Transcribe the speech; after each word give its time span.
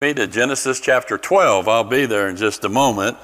me 0.00 0.14
to 0.14 0.28
Genesis 0.28 0.78
chapter 0.78 1.18
12. 1.18 1.66
I'll 1.66 1.82
be 1.82 2.06
there 2.06 2.28
in 2.28 2.36
just 2.36 2.64
a 2.64 2.68
moment. 2.68 3.16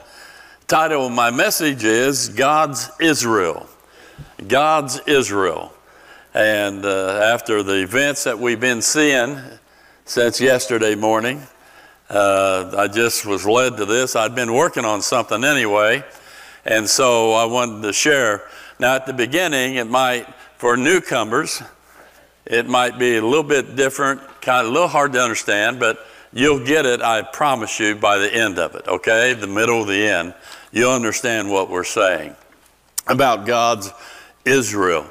Title 0.67 1.06
of 1.06 1.12
my 1.12 1.31
message 1.31 1.85
is 1.85 2.31
God's 2.31 2.90
Israel. 3.00 3.69
God's 4.48 5.00
Israel. 5.06 5.72
And 6.34 6.84
uh, 6.84 7.30
after 7.32 7.62
the 7.62 7.80
events 7.80 8.24
that 8.24 8.37
we've 8.37 8.58
been 8.58 8.82
seeing 8.82 9.38
since 10.04 10.40
yesterday 10.40 10.96
morning, 10.96 11.45
uh, 12.10 12.75
I 12.77 12.88
just 12.88 13.25
was 13.25 13.46
led 13.46 13.77
to 13.77 13.84
this. 13.84 14.16
I'd 14.16 14.34
been 14.34 14.52
working 14.52 14.84
on 14.84 15.00
something 15.00 15.45
anyway, 15.45 16.02
and 16.64 16.91
so 16.91 17.34
I 17.34 17.45
wanted 17.45 17.82
to 17.82 17.93
share. 17.93 18.48
Now, 18.80 18.96
at 18.96 19.06
the 19.06 19.14
beginning, 19.14 19.77
it 19.77 19.88
might, 19.88 20.27
for 20.59 20.77
newcomers, 20.77 21.62
it 22.46 22.66
might 22.66 22.98
be 22.98 23.16
a 23.18 23.25
little 23.25 23.45
bit 23.45 23.77
different, 23.77 24.20
kind 24.41 24.66
of 24.66 24.72
a 24.72 24.75
little 24.75 24.88
hard 24.88 25.12
to 25.12 25.20
understand, 25.20 25.79
but 25.79 26.04
You'll 26.37 26.64
get 26.64 26.85
it, 26.85 27.01
I 27.01 27.23
promise 27.23 27.79
you, 27.79 27.95
by 27.95 28.19
the 28.19 28.34
end 28.34 28.59
of 28.59 28.75
it, 28.75 28.88
okay? 28.88 29.34
The 29.34 29.47
middle, 29.47 29.84
the 29.84 30.06
end. 30.06 30.34
You'll 30.73 30.91
understand 30.91 31.48
what 31.48 31.70
we're 31.70 31.84
saying 31.84 32.34
about 33.06 33.47
God's 33.47 33.92
Israel. 34.45 35.09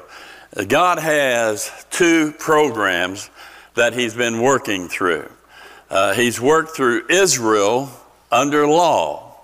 God 0.68 0.98
has 0.98 1.86
two 1.90 2.32
programs 2.32 3.30
that 3.74 3.94
He's 3.94 4.14
been 4.14 4.42
working 4.42 4.88
through. 4.88 5.30
Uh, 5.90 6.12
he's 6.12 6.40
worked 6.40 6.76
through 6.76 7.06
Israel 7.08 7.90
under 8.32 8.66
law, 8.66 9.36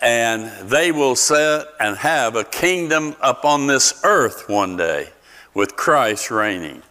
and 0.00 0.68
they 0.68 0.92
will 0.92 1.16
set 1.16 1.66
and 1.80 1.96
have 1.96 2.36
a 2.36 2.44
kingdom 2.44 3.16
upon 3.20 3.66
this 3.66 4.00
earth 4.04 4.48
one 4.48 4.76
day 4.76 5.08
with 5.52 5.76
Christ 5.76 6.30
reigning. 6.30 6.82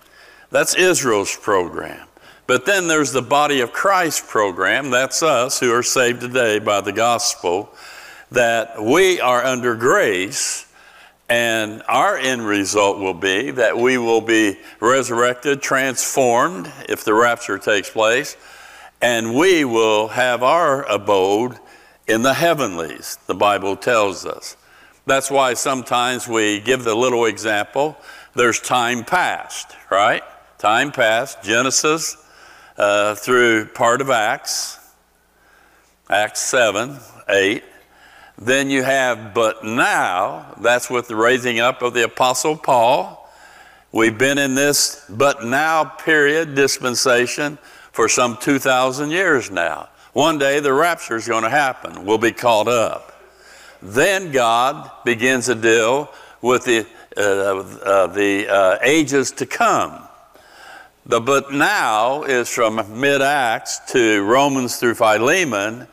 That's 0.52 0.76
Israel's 0.76 1.36
program. 1.36 2.08
But 2.54 2.68
then 2.68 2.86
there's 2.86 3.12
the 3.12 3.24
body 3.24 3.62
of 3.62 3.74
Christ 3.74 4.28
program. 4.28 4.92
That's 4.92 5.24
us 5.24 5.60
who 5.60 5.74
are 5.74 5.82
saved 5.82 6.22
today 6.22 6.60
by 6.60 6.82
the 6.82 6.92
gospel, 6.92 7.74
that 8.30 8.80
we 8.80 9.20
are 9.20 9.44
under 9.44 9.74
grace, 9.74 10.72
and 11.28 11.82
our 11.88 12.16
end 12.16 12.46
result 12.46 13.00
will 13.00 13.16
be 13.16 13.50
that 13.50 13.76
we 13.76 13.98
will 13.98 14.22
be 14.22 14.60
resurrected, 14.80 15.64
transformed 15.64 16.72
if 16.88 17.04
the 17.04 17.16
rapture 17.16 17.58
takes 17.58 17.90
place, 17.90 18.38
and 19.02 19.34
we 19.34 19.66
will 19.66 20.10
have 20.10 20.44
our 20.44 20.84
abode 20.84 21.58
in 22.08 22.22
the 22.22 22.36
heavenlies, 22.36 23.18
the 23.26 23.34
Bible 23.34 23.76
tells 23.76 24.28
us. 24.28 24.58
That's 25.08 25.32
why 25.32 25.56
sometimes 25.56 26.28
we 26.28 26.60
give 26.60 26.84
the 26.84 26.94
little 26.94 27.26
example 27.26 27.98
there's 28.36 28.60
time 28.60 29.06
past, 29.06 29.76
right? 29.90 30.22
Time 30.60 30.92
past, 30.92 31.42
Genesis 31.42 32.23
uh, 32.78 33.16
through 33.16 33.66
part 33.66 34.02
of 34.02 34.10
Acts, 34.10 34.80
Acts 36.10 36.42
7, 36.42 36.98
8. 37.30 37.64
Then 38.38 38.70
you 38.70 38.84
have, 38.84 39.34
but 39.34 39.64
now, 39.64 40.54
that's 40.60 40.90
with 40.90 41.08
the 41.08 41.16
raising 41.16 41.60
up 41.60 41.82
of 41.82 41.94
the 41.94 42.04
Apostle 42.04 42.56
Paul. 42.56 43.30
We've 43.92 44.18
been 44.18 44.40
in 44.40 44.56
this 44.56 45.06
but 45.08 45.46
now 45.46 45.84
period, 45.84 46.56
dispensation, 46.56 47.60
for 47.92 48.10
some 48.10 48.38
2,000 48.38 49.12
years 49.12 49.52
now. 49.52 49.90
One 50.14 50.40
day 50.40 50.60
the 50.60 50.74
rapture 50.74 51.16
is 51.16 51.28
going 51.28 51.44
to 51.44 51.50
happen. 51.50 52.06
We'll 52.06 52.18
be 52.18 52.32
caught 52.32 52.68
up. 52.68 53.22
Then 53.82 54.32
God 54.32 54.90
begins 55.06 55.46
to 55.46 55.56
deal 55.56 56.12
with 56.42 56.66
the, 56.66 56.88
uh, 57.18 57.22
uh, 57.22 58.08
the 58.08 58.48
uh, 58.48 58.78
ages 58.82 59.32
to 59.32 59.46
come. 59.46 60.03
The 61.06 61.20
but 61.20 61.52
now 61.52 62.24
is 62.24 62.48
from 62.48 63.02
mid 63.02 63.22
Acts 63.22 63.80
to 63.92 64.24
Romans 64.24 64.78
through 64.78 64.94
Philemon. 64.94 65.86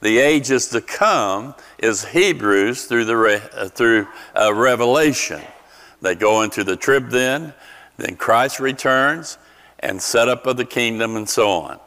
The 0.00 0.18
ages 0.18 0.68
to 0.70 0.80
come 0.80 1.54
is 1.78 2.04
Hebrews 2.04 2.86
through 2.86 3.04
the 3.04 3.42
uh, 3.54 3.68
through 3.68 4.08
uh, 4.34 4.52
Revelation. 4.52 5.40
They 6.02 6.16
go 6.16 6.42
into 6.42 6.64
the 6.64 6.74
trib 6.74 7.10
then, 7.10 7.54
then 7.96 8.16
Christ 8.16 8.58
returns 8.58 9.38
and 9.78 10.02
set 10.02 10.28
up 10.28 10.46
of 10.46 10.56
the 10.56 10.64
kingdom 10.64 11.14
and 11.14 11.28
so 11.28 11.48
on. 11.48 11.78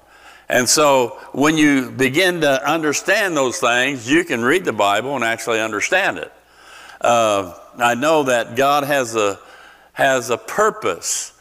And 0.47 0.67
so 0.67 1.19
when 1.34 1.57
you 1.57 1.91
begin 1.91 2.40
to 2.41 2.66
understand 2.66 3.35
those 3.35 3.59
things, 3.59 4.09
you 4.09 4.23
can 4.23 4.41
read 4.41 4.63
the 4.63 4.73
Bible 4.73 5.16
and 5.16 5.23
actually 5.25 5.59
understand 5.59 6.17
it. 6.17 6.31
Uh, 7.01 7.53
I 7.78 7.96
know 7.96 8.23
that 8.23 8.56
God 8.56 8.85
has 8.85 9.17
a 9.17 9.38
has 9.91 10.29
a 10.29 10.38
purpose 10.38 11.34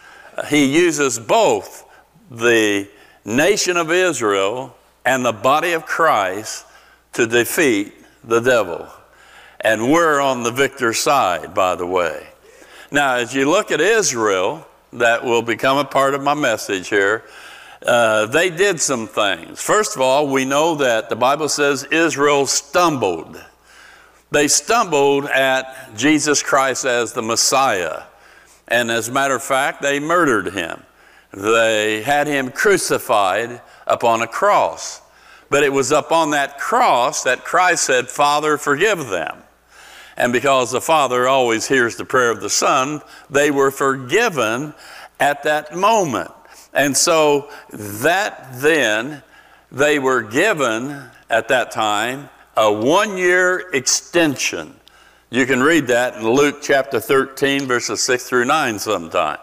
he 0.46 0.64
uses 0.64 1.18
both 1.18 1.84
the 2.30 2.88
nation 3.24 3.76
of 3.76 3.90
Israel 3.90 4.74
and 5.04 5.24
the 5.24 5.32
body 5.32 5.72
of 5.72 5.86
Christ 5.86 6.66
to 7.14 7.26
defeat 7.26 7.94
the 8.24 8.40
devil. 8.40 8.88
And 9.60 9.90
we're 9.90 10.20
on 10.20 10.42
the 10.42 10.50
victor 10.50 10.92
side, 10.92 11.54
by 11.54 11.74
the 11.74 11.86
way. 11.86 12.26
Now, 12.90 13.16
as 13.16 13.34
you 13.34 13.50
look 13.50 13.70
at 13.70 13.80
Israel, 13.80 14.66
that 14.92 15.24
will 15.24 15.42
become 15.42 15.78
a 15.78 15.84
part 15.84 16.14
of 16.14 16.22
my 16.22 16.34
message 16.34 16.88
here. 16.88 17.24
Uh, 17.84 18.26
they 18.26 18.50
did 18.50 18.80
some 18.80 19.06
things. 19.06 19.60
First 19.62 19.94
of 19.94 20.02
all, 20.02 20.28
we 20.28 20.44
know 20.44 20.74
that 20.76 21.08
the 21.08 21.16
Bible 21.16 21.48
says 21.48 21.84
Israel 21.84 22.46
stumbled. 22.46 23.42
They 24.30 24.48
stumbled 24.48 25.26
at 25.26 25.96
Jesus 25.96 26.42
Christ 26.42 26.84
as 26.84 27.12
the 27.12 27.22
Messiah. 27.22 28.02
And 28.68 28.90
as 28.90 29.08
a 29.08 29.12
matter 29.12 29.34
of 29.34 29.42
fact, 29.42 29.82
they 29.82 29.98
murdered 29.98 30.52
him. 30.52 30.82
They 31.32 32.02
had 32.02 32.26
him 32.26 32.50
crucified 32.50 33.60
upon 33.86 34.22
a 34.22 34.26
cross. 34.26 35.02
But 35.50 35.62
it 35.62 35.72
was 35.72 35.90
upon 35.92 36.30
that 36.30 36.58
cross 36.58 37.22
that 37.22 37.44
Christ 37.44 37.84
said, 37.84 38.08
Father, 38.08 38.58
forgive 38.58 39.08
them. 39.08 39.42
And 40.16 40.32
because 40.32 40.72
the 40.72 40.80
Father 40.80 41.28
always 41.28 41.66
hears 41.66 41.96
the 41.96 42.04
prayer 42.04 42.30
of 42.30 42.40
the 42.40 42.50
Son, 42.50 43.00
they 43.30 43.50
were 43.50 43.70
forgiven 43.70 44.74
at 45.20 45.44
that 45.44 45.76
moment. 45.76 46.30
And 46.74 46.96
so 46.96 47.50
that 47.72 48.48
then, 48.60 49.22
they 49.70 49.98
were 49.98 50.22
given 50.22 51.02
at 51.30 51.48
that 51.48 51.70
time 51.70 52.28
a 52.56 52.72
one 52.72 53.16
year 53.16 53.70
extension 53.72 54.77
you 55.30 55.44
can 55.44 55.62
read 55.62 55.88
that 55.88 56.14
in 56.16 56.26
Luke 56.26 56.60
chapter 56.62 57.00
13, 57.00 57.66
verses 57.66 58.02
6 58.02 58.24
through 58.24 58.46
9 58.46 58.78
sometime. 58.78 59.38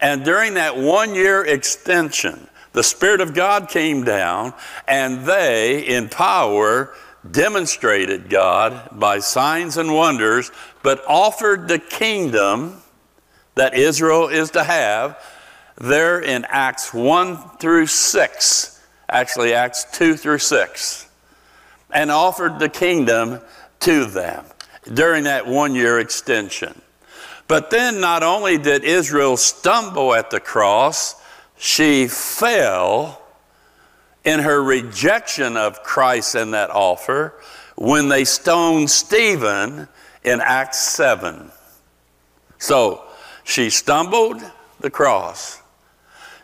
And 0.00 0.24
during 0.24 0.54
that 0.54 0.78
one 0.78 1.14
year 1.14 1.44
extension, 1.44 2.48
the 2.72 2.82
Spirit 2.82 3.20
of 3.20 3.34
God 3.34 3.68
came 3.68 4.02
down, 4.04 4.54
and 4.86 5.26
they, 5.26 5.86
in 5.86 6.08
power, 6.08 6.94
demonstrated 7.30 8.30
God 8.30 8.88
by 8.98 9.18
signs 9.18 9.76
and 9.76 9.92
wonders, 9.92 10.50
but 10.82 11.04
offered 11.06 11.68
the 11.68 11.78
kingdom 11.78 12.80
that 13.56 13.74
Israel 13.74 14.28
is 14.28 14.52
to 14.52 14.64
have 14.64 15.22
there 15.76 16.20
in 16.20 16.46
Acts 16.48 16.94
1 16.94 17.58
through 17.58 17.88
6, 17.88 18.84
actually, 19.10 19.52
Acts 19.52 19.84
2 19.92 20.16
through 20.16 20.38
6, 20.38 21.08
and 21.90 22.10
offered 22.10 22.58
the 22.58 22.70
kingdom 22.70 23.40
to 23.80 24.06
them 24.06 24.46
during 24.92 25.24
that 25.24 25.46
one 25.46 25.74
year 25.74 25.98
extension. 25.98 26.80
But 27.46 27.70
then 27.70 28.00
not 28.00 28.22
only 28.22 28.58
did 28.58 28.84
Israel 28.84 29.36
stumble 29.36 30.14
at 30.14 30.30
the 30.30 30.40
cross, 30.40 31.14
she 31.56 32.06
fell 32.06 33.22
in 34.24 34.40
her 34.40 34.62
rejection 34.62 35.56
of 35.56 35.82
Christ 35.82 36.34
and 36.34 36.52
that 36.52 36.70
offer 36.70 37.34
when 37.76 38.08
they 38.08 38.24
stoned 38.24 38.90
Stephen 38.90 39.88
in 40.22 40.40
Acts 40.42 40.80
7. 40.80 41.50
So 42.58 43.04
she 43.44 43.70
stumbled 43.70 44.42
the 44.80 44.90
cross. 44.90 45.62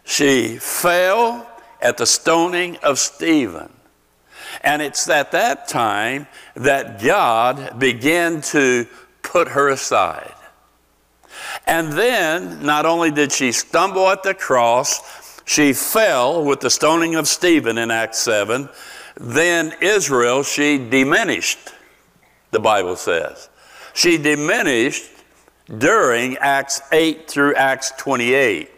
She 0.04 0.56
fell 0.56 1.50
at 1.83 1.99
the 1.99 2.06
stoning 2.06 2.78
of 2.78 2.99
Stephen. 2.99 3.73
And 4.62 4.83
it's 4.83 5.09
at 5.09 5.33
that 5.33 5.68
time 5.68 6.27
that 6.54 7.03
God 7.03 7.78
began 7.78 8.41
to 8.42 8.86
put 9.22 9.48
her 9.48 9.68
aside. 9.68 10.34
And 11.66 11.92
then, 11.92 12.65
not 12.65 12.86
only 12.86 13.10
did 13.10 13.33
she 13.33 13.53
stumble 13.53 14.09
at 14.09 14.22
the 14.22 14.34
cross, 14.34 15.41
she 15.45 15.72
fell 15.72 16.45
with 16.45 16.60
the 16.60 16.71
stoning 16.71 17.16
of 17.16 17.28
Stephen 17.28 17.78
in 17.78 17.91
Acts 17.91 18.18
7. 18.21 18.68
Then 19.16 19.74
Israel, 19.80 20.42
she 20.42 20.78
diminished, 20.78 21.59
the 22.51 22.60
Bible 22.60 22.97
says. 22.97 23.48
She 23.92 24.18
diminished 24.18 25.10
during 25.78 26.36
Acts 26.39 26.80
8 26.92 27.28
through 27.30 27.54
Acts 27.54 27.92
28. 27.98 28.71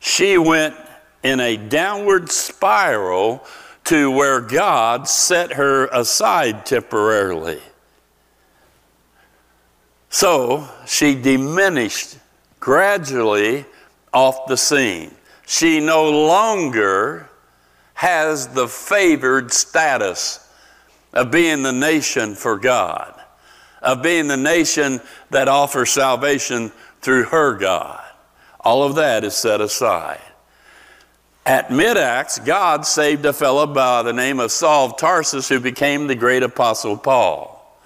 She 0.00 0.38
went 0.38 0.76
in 1.22 1.40
a 1.40 1.56
downward 1.56 2.30
spiral 2.30 3.44
to 3.88 4.10
where 4.10 4.42
God 4.42 5.08
set 5.08 5.54
her 5.54 5.86
aside 5.86 6.66
temporarily. 6.66 7.58
So 10.10 10.68
she 10.86 11.14
diminished 11.14 12.18
gradually 12.60 13.64
off 14.12 14.46
the 14.46 14.58
scene. 14.58 15.14
She 15.46 15.80
no 15.80 16.10
longer 16.10 17.30
has 17.94 18.48
the 18.48 18.68
favored 18.68 19.54
status 19.54 20.46
of 21.14 21.30
being 21.30 21.62
the 21.62 21.72
nation 21.72 22.34
for 22.34 22.58
God, 22.58 23.18
of 23.80 24.02
being 24.02 24.28
the 24.28 24.36
nation 24.36 25.00
that 25.30 25.48
offers 25.48 25.88
salvation 25.88 26.72
through 27.00 27.24
her 27.24 27.54
God. 27.54 28.04
All 28.60 28.82
of 28.82 28.96
that 28.96 29.24
is 29.24 29.34
set 29.34 29.62
aside. 29.62 30.20
At 31.48 31.70
mid 31.70 31.96
Acts, 31.96 32.38
God 32.38 32.84
saved 32.84 33.24
a 33.24 33.32
fellow 33.32 33.66
by 33.66 34.02
the 34.02 34.12
name 34.12 34.38
of 34.38 34.52
Saul 34.52 34.84
of 34.84 34.98
Tarsus 34.98 35.48
who 35.48 35.58
became 35.58 36.06
the 36.06 36.14
great 36.14 36.42
apostle 36.42 36.94
Paul. 36.94 37.80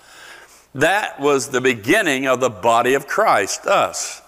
That 0.74 1.20
was 1.20 1.48
the 1.48 1.60
beginning 1.60 2.26
of 2.26 2.40
the 2.40 2.50
body 2.50 2.94
of 2.94 3.06
Christ, 3.06 3.68
us, 3.68 4.20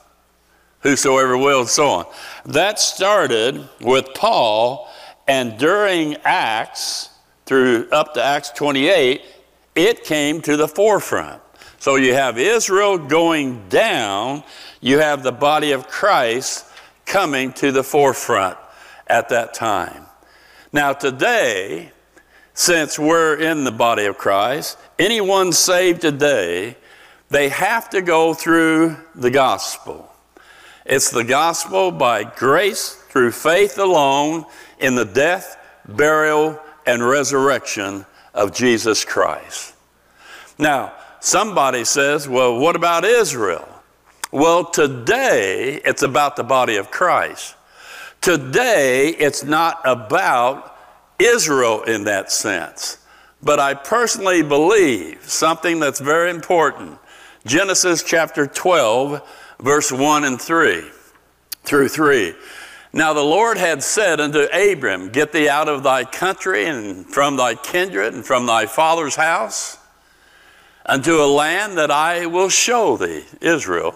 whosoever 0.82 1.36
will, 1.36 1.62
and 1.62 1.68
so 1.68 1.88
on. 1.88 2.04
That 2.44 2.78
started 2.78 3.68
with 3.80 4.14
Paul, 4.14 4.88
and 5.26 5.58
during 5.58 6.14
Acts, 6.22 7.10
through 7.44 7.88
up 7.90 8.14
to 8.14 8.22
Acts 8.22 8.50
28, 8.50 9.20
it 9.74 10.04
came 10.04 10.42
to 10.42 10.56
the 10.56 10.68
forefront. 10.68 11.42
So 11.80 11.96
you 11.96 12.14
have 12.14 12.38
Israel 12.38 12.98
going 12.98 13.68
down, 13.68 14.44
you 14.80 15.00
have 15.00 15.24
the 15.24 15.32
body 15.32 15.72
of 15.72 15.88
Christ 15.88 16.66
coming 17.04 17.52
to 17.54 17.72
the 17.72 17.82
forefront 17.82 18.58
at 19.14 19.28
that 19.28 19.54
time. 19.54 20.06
Now, 20.72 20.92
today, 20.92 21.92
since 22.52 22.98
we're 22.98 23.36
in 23.36 23.62
the 23.62 23.70
body 23.70 24.06
of 24.06 24.18
Christ, 24.18 24.76
anyone 24.98 25.52
saved 25.52 26.00
today, 26.00 26.76
they 27.30 27.48
have 27.48 27.88
to 27.90 28.02
go 28.02 28.34
through 28.34 28.96
the 29.14 29.30
gospel. 29.30 30.10
It's 30.84 31.12
the 31.12 31.22
gospel 31.22 31.92
by 31.92 32.24
grace 32.24 32.96
through 33.08 33.30
faith 33.30 33.78
alone 33.78 34.46
in 34.80 34.96
the 34.96 35.04
death, 35.04 35.58
burial, 35.86 36.60
and 36.84 37.00
resurrection 37.00 38.04
of 38.34 38.52
Jesus 38.52 39.04
Christ. 39.04 39.74
Now, 40.58 40.92
somebody 41.20 41.84
says, 41.84 42.28
well, 42.28 42.58
what 42.58 42.74
about 42.74 43.04
Israel? 43.04 43.68
Well, 44.32 44.64
today 44.64 45.80
it's 45.84 46.02
about 46.02 46.34
the 46.34 46.42
body 46.42 46.76
of 46.78 46.90
Christ. 46.90 47.54
Today, 48.24 49.10
it's 49.10 49.44
not 49.44 49.82
about 49.84 50.74
Israel 51.18 51.82
in 51.82 52.04
that 52.04 52.32
sense. 52.32 52.96
But 53.42 53.60
I 53.60 53.74
personally 53.74 54.42
believe 54.42 55.28
something 55.28 55.78
that's 55.78 56.00
very 56.00 56.30
important. 56.30 56.98
Genesis 57.44 58.02
chapter 58.02 58.46
12, 58.46 59.20
verse 59.60 59.92
1 59.92 60.24
and 60.24 60.40
3 60.40 60.90
through 61.64 61.88
3. 61.88 62.34
Now 62.94 63.12
the 63.12 63.20
Lord 63.20 63.58
had 63.58 63.82
said 63.82 64.20
unto 64.20 64.44
Abram, 64.44 65.10
Get 65.10 65.32
thee 65.32 65.50
out 65.50 65.68
of 65.68 65.82
thy 65.82 66.04
country 66.04 66.64
and 66.64 67.04
from 67.04 67.36
thy 67.36 67.54
kindred 67.56 68.14
and 68.14 68.24
from 68.24 68.46
thy 68.46 68.64
father's 68.64 69.16
house 69.16 69.76
unto 70.86 71.22
a 71.22 71.28
land 71.28 71.76
that 71.76 71.90
I 71.90 72.24
will 72.24 72.48
show 72.48 72.96
thee, 72.96 73.24
Israel. 73.42 73.94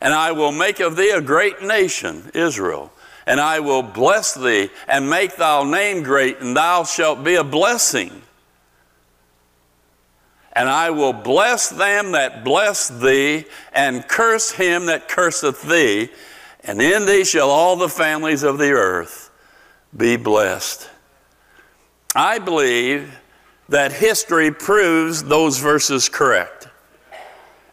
And 0.00 0.12
I 0.12 0.32
will 0.32 0.50
make 0.50 0.80
of 0.80 0.96
thee 0.96 1.10
a 1.10 1.20
great 1.20 1.62
nation, 1.62 2.32
Israel 2.34 2.90
and 3.26 3.40
I 3.40 3.60
will 3.60 3.82
bless 3.82 4.34
thee 4.34 4.70
and 4.86 5.10
make 5.10 5.36
thy 5.36 5.64
name 5.64 6.02
great, 6.02 6.40
and 6.40 6.56
thou 6.56 6.84
shalt 6.84 7.24
be 7.24 7.34
a 7.34 7.44
blessing. 7.44 8.22
And 10.52 10.68
I 10.68 10.90
will 10.90 11.12
bless 11.12 11.68
them 11.68 12.12
that 12.12 12.44
bless 12.44 12.88
thee, 12.88 13.44
and 13.72 14.06
curse 14.08 14.52
him 14.52 14.86
that 14.86 15.08
curseth 15.08 15.62
thee, 15.62 16.08
and 16.64 16.80
in 16.80 17.04
thee 17.04 17.24
shall 17.24 17.50
all 17.50 17.76
the 17.76 17.88
families 17.88 18.42
of 18.42 18.58
the 18.58 18.70
earth 18.70 19.30
be 19.94 20.16
blessed. 20.16 20.88
I 22.14 22.38
believe 22.38 23.18
that 23.68 23.92
history 23.92 24.50
proves 24.50 25.24
those 25.24 25.58
verses 25.58 26.08
correct. 26.08 26.68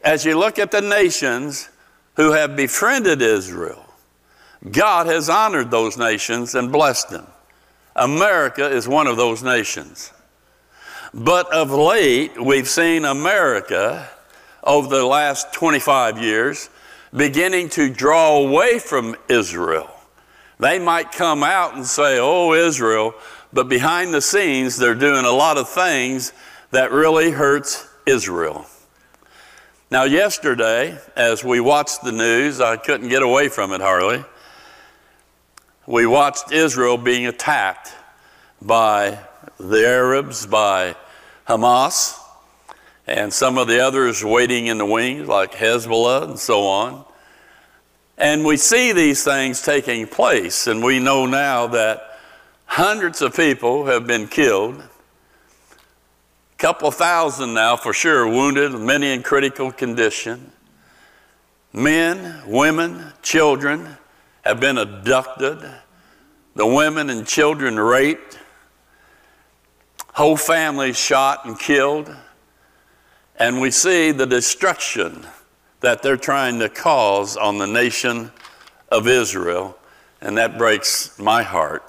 As 0.04 0.26
you 0.26 0.38
look 0.38 0.60
at 0.60 0.72
the 0.72 0.82
nations 0.82 1.70
who 2.16 2.32
have 2.34 2.56
befriended 2.56 3.22
Israel, 3.22 3.83
God 4.72 5.08
has 5.08 5.30
honored 5.30 5.72
those 5.72 5.98
nations 5.98 6.56
and 6.56 6.72
blessed 6.72 7.10
them. 7.10 7.28
America 7.96 8.70
is 8.70 8.88
one 8.88 9.08
of 9.08 9.18
those 9.18 9.44
nations. 9.44 10.12
But 11.14 11.54
of 11.54 11.72
late, 11.72 12.42
we've 12.42 12.68
seen 12.68 13.06
America 13.06 14.10
over 14.64 14.88
the 14.88 15.06
last 15.06 15.54
25 15.54 16.20
years 16.22 16.70
beginning 17.16 17.70
to 17.70 17.90
draw 17.90 18.38
away 18.38 18.80
from 18.80 19.16
Israel. 19.30 19.90
They 20.60 20.80
might 20.80 21.12
come 21.12 21.44
out 21.44 21.76
and 21.76 21.86
say, 21.86 22.18
Oh, 22.20 22.54
Israel, 22.54 23.14
but 23.52 23.68
behind 23.68 24.14
the 24.14 24.22
scenes, 24.22 24.78
they're 24.78 24.96
doing 24.96 25.26
a 25.26 25.32
lot 25.32 25.58
of 25.58 25.70
things 25.70 26.34
that 26.72 26.92
really 26.92 27.32
hurts 27.32 27.88
Israel. 28.06 28.66
Now, 29.92 30.06
yesterday, 30.06 30.98
as 31.16 31.44
we 31.44 31.60
watched 31.60 32.02
the 32.02 32.12
news, 32.12 32.60
I 32.62 32.78
couldn't 32.78 33.10
get 33.10 33.22
away 33.22 33.50
from 33.50 33.74
it 33.74 33.82
hardly 33.82 34.24
we 35.86 36.06
watched 36.06 36.52
Israel 36.52 36.98
being 36.98 37.28
attacked 37.28 37.94
by 38.62 39.20
the 39.60 39.86
Arabs, 39.86 40.46
by 40.46 40.96
Hamas, 41.48 42.18
and 43.06 43.34
some 43.34 43.58
of 43.58 43.68
the 43.68 43.80
others 43.82 44.24
waiting 44.24 44.68
in 44.68 44.78
the 44.78 44.86
wings, 44.86 45.28
like 45.28 45.52
Hezbollah 45.52 46.24
and 46.24 46.40
so 46.40 46.66
on. 46.66 47.04
And 48.18 48.46
we 48.46 48.56
see 48.56 48.94
these 48.94 49.24
things 49.24 49.62
taking 49.62 50.08
place, 50.08 50.68
and 50.68 50.84
we 50.84 51.00
know 51.00 51.26
now 51.26 51.68
that 51.68 52.20
hundreds 52.66 53.22
of 53.22 53.36
people 53.36 53.86
have 53.88 54.08
been 54.08 54.28
killed, 54.28 54.76
a 54.78 56.58
couple 56.58 56.90
thousand 56.92 57.54
now 57.54 57.76
for 57.76 57.92
sure 57.92 58.26
wounded, 58.26 58.72
many 58.72 59.12
in 59.12 59.22
critical 59.22 59.72
condition. 59.72 60.52
Men, 61.74 62.42
women, 62.48 63.12
children, 63.22 63.98
have 64.44 64.60
been 64.60 64.78
abducted, 64.78 65.60
the 66.56 66.68
women 66.68 67.10
and 67.10 67.26
children 67.26 67.80
raped, 67.80 68.40
whole 70.14 70.38
families 70.38 70.98
shot 70.98 71.46
and 71.46 71.58
killed, 71.58 72.14
and 73.38 73.60
we 73.60 73.72
see 73.72 74.12
the 74.12 74.26
destruction 74.26 75.26
that 75.80 76.02
they're 76.02 76.18
trying 76.18 76.60
to 76.60 76.70
cause 76.70 77.36
on 77.36 77.58
the 77.58 77.66
nation 77.66 78.32
of 78.90 79.08
Israel, 79.08 79.78
and 80.22 80.38
that 80.38 80.58
breaks 80.58 81.18
my 81.18 81.42
heart. 81.42 81.84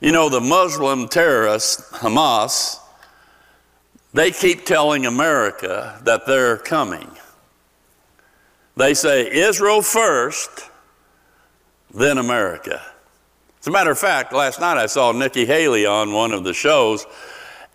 You 0.00 0.12
know, 0.12 0.28
the 0.28 0.40
Muslim 0.40 1.08
terrorists, 1.08 1.90
Hamas, 1.92 2.78
they 4.12 4.30
keep 4.30 4.66
telling 4.66 5.06
America 5.06 5.98
that 6.04 6.26
they're 6.26 6.58
coming. 6.58 7.10
They 8.76 8.94
say 8.94 9.30
Israel 9.30 9.82
first, 9.82 10.70
then 11.94 12.18
America. 12.18 12.82
As 13.60 13.68
a 13.68 13.70
matter 13.70 13.92
of 13.92 13.98
fact, 13.98 14.32
last 14.32 14.60
night 14.60 14.76
I 14.76 14.86
saw 14.86 15.12
Nikki 15.12 15.46
Haley 15.46 15.86
on 15.86 16.12
one 16.12 16.32
of 16.32 16.44
the 16.44 16.52
shows, 16.52 17.06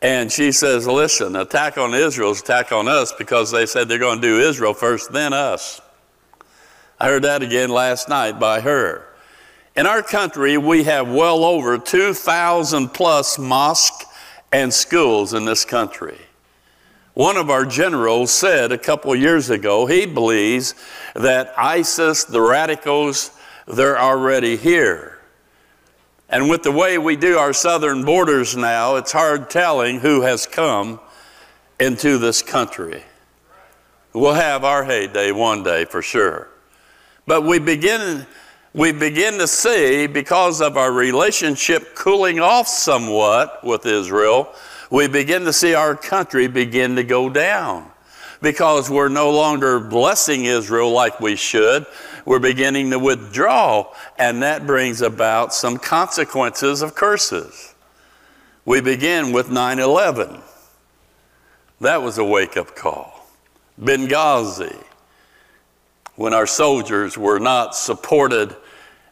and 0.02 0.32
she 0.32 0.52
says, 0.52 0.86
Listen, 0.86 1.36
attack 1.36 1.78
on 1.78 1.94
Israel 1.94 2.32
is 2.32 2.42
attack 2.42 2.72
on 2.72 2.88
us 2.88 3.14
because 3.14 3.50
they 3.50 3.66
said 3.66 3.88
they're 3.88 3.98
going 3.98 4.22
to 4.22 4.28
do 4.28 4.40
Israel 4.40 4.74
first, 4.74 5.12
then 5.12 5.34
us. 5.34 5.82
I 7.00 7.08
heard 7.08 7.24
that 7.24 7.42
again 7.42 7.70
last 7.70 8.10
night 8.10 8.40
by 8.40 8.60
her. 8.62 9.08
In 9.76 9.88
our 9.88 10.04
country, 10.04 10.58
we 10.58 10.84
have 10.84 11.10
well 11.10 11.46
over 11.46 11.78
2,000 11.78 12.90
plus 12.90 13.40
mosques 13.40 14.06
and 14.52 14.74
schools 14.74 15.34
in 15.34 15.46
this 15.46 15.64
country. 15.64 16.18
One 17.14 17.38
of 17.38 17.50
our 17.50 17.66
generals 17.66 18.32
said 18.32 18.72
a 18.72 18.78
couple 18.78 19.16
years 19.16 19.50
ago 19.50 19.86
he 19.86 20.06
believes 20.06 20.76
that 21.16 21.54
ISIS, 21.58 22.26
the 22.26 22.42
radicals, 22.42 23.32
they're 23.70 24.00
already 24.00 24.58
here. 24.58 25.20
And 26.28 26.50
with 26.50 26.64
the 26.64 26.72
way 26.72 26.98
we 26.98 27.16
do 27.16 27.38
our 27.38 27.54
southern 27.54 28.04
borders 28.04 28.56
now, 28.56 28.96
it's 28.96 29.12
hard 29.12 29.50
telling 29.50 30.00
who 30.00 30.22
has 30.22 30.46
come 30.46 31.00
into 31.80 32.18
this 32.18 32.42
country. 32.42 33.04
We'll 34.14 34.34
have 34.34 34.64
our 34.64 34.84
heyday 34.84 35.32
one 35.32 35.64
day 35.64 35.86
for 35.86 36.02
sure. 36.02 36.50
But 37.26 37.44
we 37.44 37.60
begin, 37.60 38.26
we 38.74 38.92
begin 38.92 39.38
to 39.38 39.48
see, 39.48 40.08
because 40.08 40.62
of 40.62 40.78
our 40.78 40.92
relationship 40.92 41.96
cooling 41.96 42.40
off 42.40 42.68
somewhat 42.68 43.64
with 43.64 43.86
Israel, 43.86 44.54
we 44.92 45.08
begin 45.08 45.46
to 45.46 45.54
see 45.54 45.76
our 45.76 45.96
country 45.96 46.48
begin 46.48 46.96
to 46.96 47.04
go 47.04 47.30
down 47.30 47.92
because 48.42 48.90
we're 48.90 49.10
no 49.10 49.32
longer 49.32 49.80
blessing 49.80 50.46
Israel 50.46 50.92
like 50.92 51.20
we 51.20 51.36
should 51.36 51.86
we're 52.30 52.38
beginning 52.38 52.92
to 52.92 53.00
withdraw, 53.00 53.92
and 54.20 54.44
that 54.44 54.68
brings 54.68 55.02
about 55.02 55.52
some 55.52 55.78
consequences 55.78 56.84
of 56.84 56.94
curses. 56.94 57.74
We 58.66 58.82
begin 58.82 59.32
with 59.32 59.50
9 59.50 59.80
11. 59.80 60.40
That 61.82 62.04
was 62.04 62.20
a 62.20 62.24
wake 62.24 62.56
up 62.56 62.76
call. 62.76 63.28
Benghazi, 63.82 64.78
when 66.18 66.36
our 66.36 66.46
soldiers 66.46 67.18
were 67.18 67.40
not 67.40 67.76
supported 67.76 68.56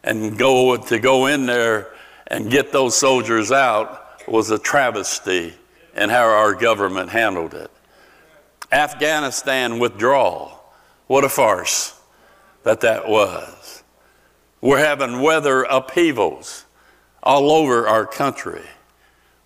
and 0.04 0.38
go 0.38 0.76
to 0.76 0.98
go 1.00 1.26
in 1.26 1.46
there 1.46 1.88
and 2.28 2.48
get 2.48 2.70
those 2.70 2.96
soldiers 2.96 3.50
out 3.50 4.28
was 4.28 4.52
a 4.52 4.60
travesty 4.60 5.54
in 5.96 6.08
how 6.08 6.22
our 6.22 6.54
government 6.54 7.10
handled 7.10 7.54
it. 7.54 7.72
Afghanistan 8.70 9.80
withdrawal, 9.80 10.62
what 11.08 11.24
a 11.24 11.28
farce 11.28 11.97
that 12.68 12.80
that 12.80 13.08
was. 13.08 13.82
We're 14.60 14.84
having 14.84 15.22
weather 15.22 15.62
upheavals 15.62 16.66
all 17.22 17.50
over 17.50 17.88
our 17.88 18.04
country. 18.04 18.66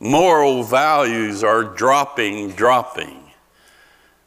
Moral 0.00 0.64
values 0.64 1.44
are 1.44 1.62
dropping, 1.62 2.50
dropping. 2.50 3.22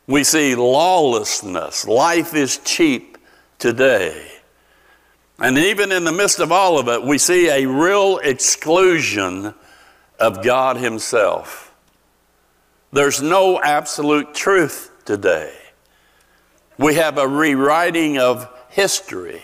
We 0.07 0.23
see 0.23 0.55
lawlessness. 0.55 1.85
Life 1.85 2.33
is 2.33 2.59
cheap 2.59 3.17
today. 3.59 4.31
And 5.39 5.57
even 5.57 5.91
in 5.91 6.05
the 6.05 6.13
midst 6.13 6.39
of 6.39 6.53
all 6.53 6.79
of 6.79 6.87
it, 6.87 7.03
we 7.03 7.17
see 7.17 7.49
a 7.49 7.65
real 7.65 8.19
exclusion 8.19 9.53
of 10.21 10.41
God 10.41 10.77
Himself. 10.77 11.75
There's 12.93 13.21
no 13.21 13.61
absolute 13.61 14.33
truth 14.33 14.89
today. 15.03 15.53
We 16.77 16.95
have 16.95 17.17
a 17.17 17.27
rewriting 17.27 18.19
of 18.19 18.49
history 18.75 19.41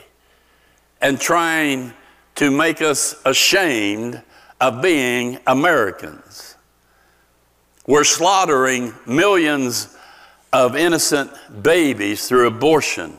and 1.00 1.20
trying 1.20 1.94
to 2.36 2.52
make 2.52 2.82
us 2.82 3.16
ashamed 3.24 4.22
of 4.60 4.82
being 4.82 5.40
Americans. 5.48 6.58
We're 7.88 8.04
slaughtering 8.04 8.94
millions 9.08 9.96
of 10.52 10.76
innocent 10.76 11.32
babies 11.64 12.28
through 12.28 12.48
abortion. 12.48 13.16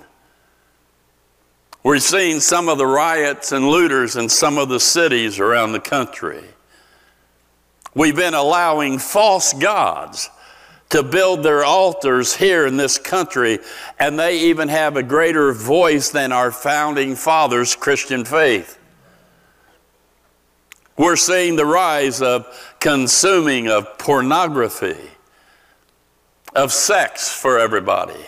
We're 1.83 1.99
seeing 1.99 2.40
some 2.40 2.69
of 2.69 2.76
the 2.76 2.87
riots 2.87 3.52
and 3.52 3.66
looters 3.66 4.14
in 4.16 4.28
some 4.28 4.59
of 4.59 4.69
the 4.69 4.81
cities 4.81 5.40
around 5.40 5.73
the 5.73 5.81
country. 5.81 6.45
We've 7.95 8.14
been 8.14 8.35
allowing 8.35 8.99
false 8.99 9.54
gods 9.54 10.28
to 10.93 11.03
build 11.03 11.43
their 11.43 11.65
altars 11.65 12.37
here 12.37 12.67
in 12.67 12.77
this 12.77 12.99
country, 12.99 13.59
and 13.99 14.19
they 14.19 14.41
even 14.41 14.69
have 14.69 14.95
a 14.95 15.03
greater 15.03 15.51
voice 15.51 16.11
than 16.11 16.33
our 16.33 16.51
founding 16.51 17.17
fathers' 17.17 17.75
Christian 17.75 18.27
faith. 18.27 18.79
We're 20.99 21.17
seeing 21.17 21.57
the 21.57 21.65
rise 21.65 22.21
of 22.21 22.47
consuming 22.79 23.69
of 23.69 23.97
pornography, 23.97 25.01
of 26.55 26.71
sex 26.71 27.33
for 27.33 27.59
everybody, 27.59 28.27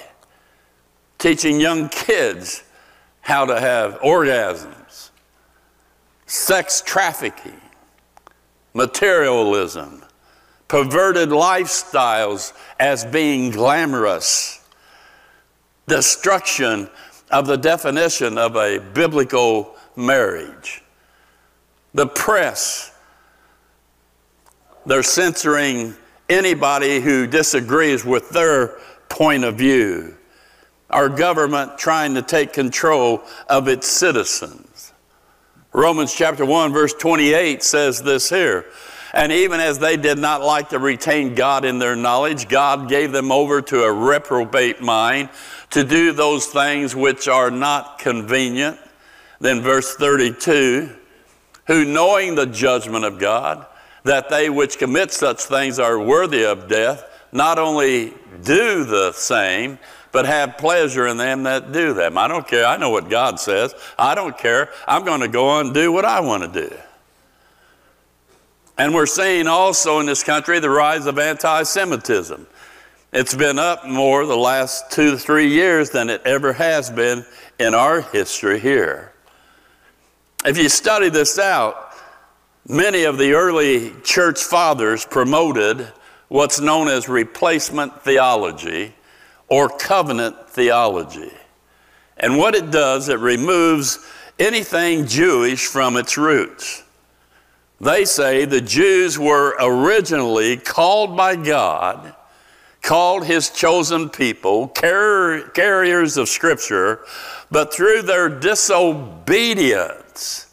teaching 1.19 1.61
young 1.61 1.91
kids 1.91 2.63
how 3.21 3.45
to 3.45 3.61
have 3.61 4.01
orgasms, 4.01 5.11
sex 6.25 6.83
trafficking, 6.85 7.61
materialism, 8.73 10.04
perverted 10.69 11.29
lifestyles 11.29 12.53
as 12.79 13.05
being 13.05 13.51
glamorous, 13.51 14.67
destruction 15.87 16.89
of 17.31 17.47
the 17.47 17.57
definition 17.57 18.39
of 18.39 18.57
a 18.57 18.79
biblical 18.79 19.75
marriage. 19.97 20.83
The 21.93 22.07
press, 22.07 22.93
they're 24.87 25.03
censoring 25.03 25.95
anybody 26.29 27.01
who 27.01 27.27
disagrees 27.27 28.05
with 28.05 28.31
their 28.31 28.79
point 29.09 29.45
of 29.45 29.57
view. 29.57 30.17
Our 30.91 31.09
government 31.09 31.79
trying 31.79 32.15
to 32.15 32.23
take 32.23 32.53
control 32.53 33.23
of 33.49 33.69
its 33.69 33.87
citizens. 33.87 34.93
Romans 35.73 36.15
chapter 36.15 36.45
1, 36.45 36.73
verse 36.73 36.95
28 36.95 37.63
says 37.63 38.03
this 38.03 38.31
here. 38.31 38.67
And 39.15 39.31
even 39.33 39.61
as 39.61 39.79
they 39.79 39.97
did 39.97 40.19
not 40.19 40.43
like 40.43 40.71
to 40.71 40.79
retain 40.79 41.35
God 41.35 41.65
in 41.65 41.79
their 41.79 41.97
knowledge, 41.97 42.49
God 42.49 42.89
gave 42.89 43.13
them 43.13 43.31
over 43.31 43.63
to 43.63 43.85
a 43.85 43.93
reprobate 43.93 44.83
mind 44.83 45.31
to 45.71 45.85
do 45.85 46.13
those 46.13 46.47
things 46.47 46.95
which 46.97 47.29
are 47.29 47.51
not 47.51 47.99
convenient. 47.99 48.79
Then, 49.41 49.63
verse 49.63 49.95
32 49.95 50.97
who 51.67 51.85
knowing 51.85 52.35
the 52.35 52.47
judgment 52.47 53.05
of 53.05 53.19
God, 53.19 53.67
that 54.05 54.29
they 54.29 54.51
which 54.51 54.79
commit 54.79 55.11
such 55.13 55.43
things 55.43 55.79
are 55.79 55.99
worthy 55.99 56.45
of 56.45 56.69
death, 56.69 57.05
not 57.33 57.59
only 57.59 58.13
do 58.43 58.85
the 58.85 59.13
same, 59.13 59.79
but 60.13 60.27
have 60.27 60.59
pleasure 60.59 61.07
in 61.07 61.17
them 61.17 61.43
that 61.45 61.73
do 61.73 61.95
them. 61.95 62.19
I 62.19 62.29
don't 62.29 62.47
care. 62.47 62.67
I 62.67 62.77
know 62.77 62.91
what 62.91 63.09
God 63.09 63.41
says. 63.41 63.75
I 63.99 64.15
don't 64.15 64.37
care. 64.37 64.71
I'm 64.87 65.05
going 65.05 65.23
to 65.23 65.29
go 65.29 65.49
on 65.49 65.67
and 65.67 65.75
do 65.75 65.91
what 65.91 66.05
I 66.05 66.21
want 66.21 66.43
to 66.53 66.69
do. 66.69 66.77
And 68.77 68.93
we're 68.93 69.07
seeing 69.07 69.47
also 69.47 70.01
in 70.01 70.07
this 70.07 70.25
country 70.25 70.59
the 70.59 70.71
rise 70.71 71.07
of 71.07 71.19
anti 71.19 71.63
Semitism. 71.63 72.47
It's 73.13 73.35
been 73.35 73.61
up 73.61 73.87
more 73.87 74.27
the 74.27 74.37
last 74.37 74.91
two 74.91 75.13
to 75.13 75.19
three 75.19 75.49
years 75.49 75.91
than 75.91 76.11
it 76.11 76.21
ever 76.25 76.53
has 76.53 76.91
been 76.91 77.25
in 77.61 77.73
our 77.73 78.01
history 78.01 78.59
here. 78.59 79.13
If 80.45 80.59
you 80.59 80.69
study 80.69 81.11
this 81.11 81.39
out, 81.39 81.95
many 82.69 83.05
of 83.05 83.17
the 83.17 83.35
early 83.35 83.93
church 84.03 84.43
fathers 84.43 85.05
promoted 85.05 85.93
what's 86.27 86.61
known 86.61 86.89
as 86.89 87.09
replacement 87.09 88.03
theology 88.03 88.93
or 89.49 89.69
covenant 89.69 90.51
theology. 90.51 91.31
And 92.17 92.37
what 92.37 92.57
it 92.57 92.73
does, 92.73 93.09
it 93.09 93.21
removes 93.21 94.01
anything 94.41 95.07
Jewish 95.07 95.67
from 95.67 95.97
its 95.97 96.19
roots. 96.19 96.83
They 97.85 98.07
say 98.07 98.47
the 98.47 98.63
Jews 98.63 99.19
were 99.19 99.55
originally 99.61 100.57
called 100.57 101.19
by 101.19 101.37
God, 101.37 102.15
called 102.81 103.27
his 103.27 103.51
chosen 103.51 104.09
people, 104.09 104.69
carriers 104.69 106.17
of 106.17 106.31
Scripture, 106.31 107.05
but 107.51 107.75
through 107.75 108.01
their 108.01 108.31
disobedience, 108.31 110.47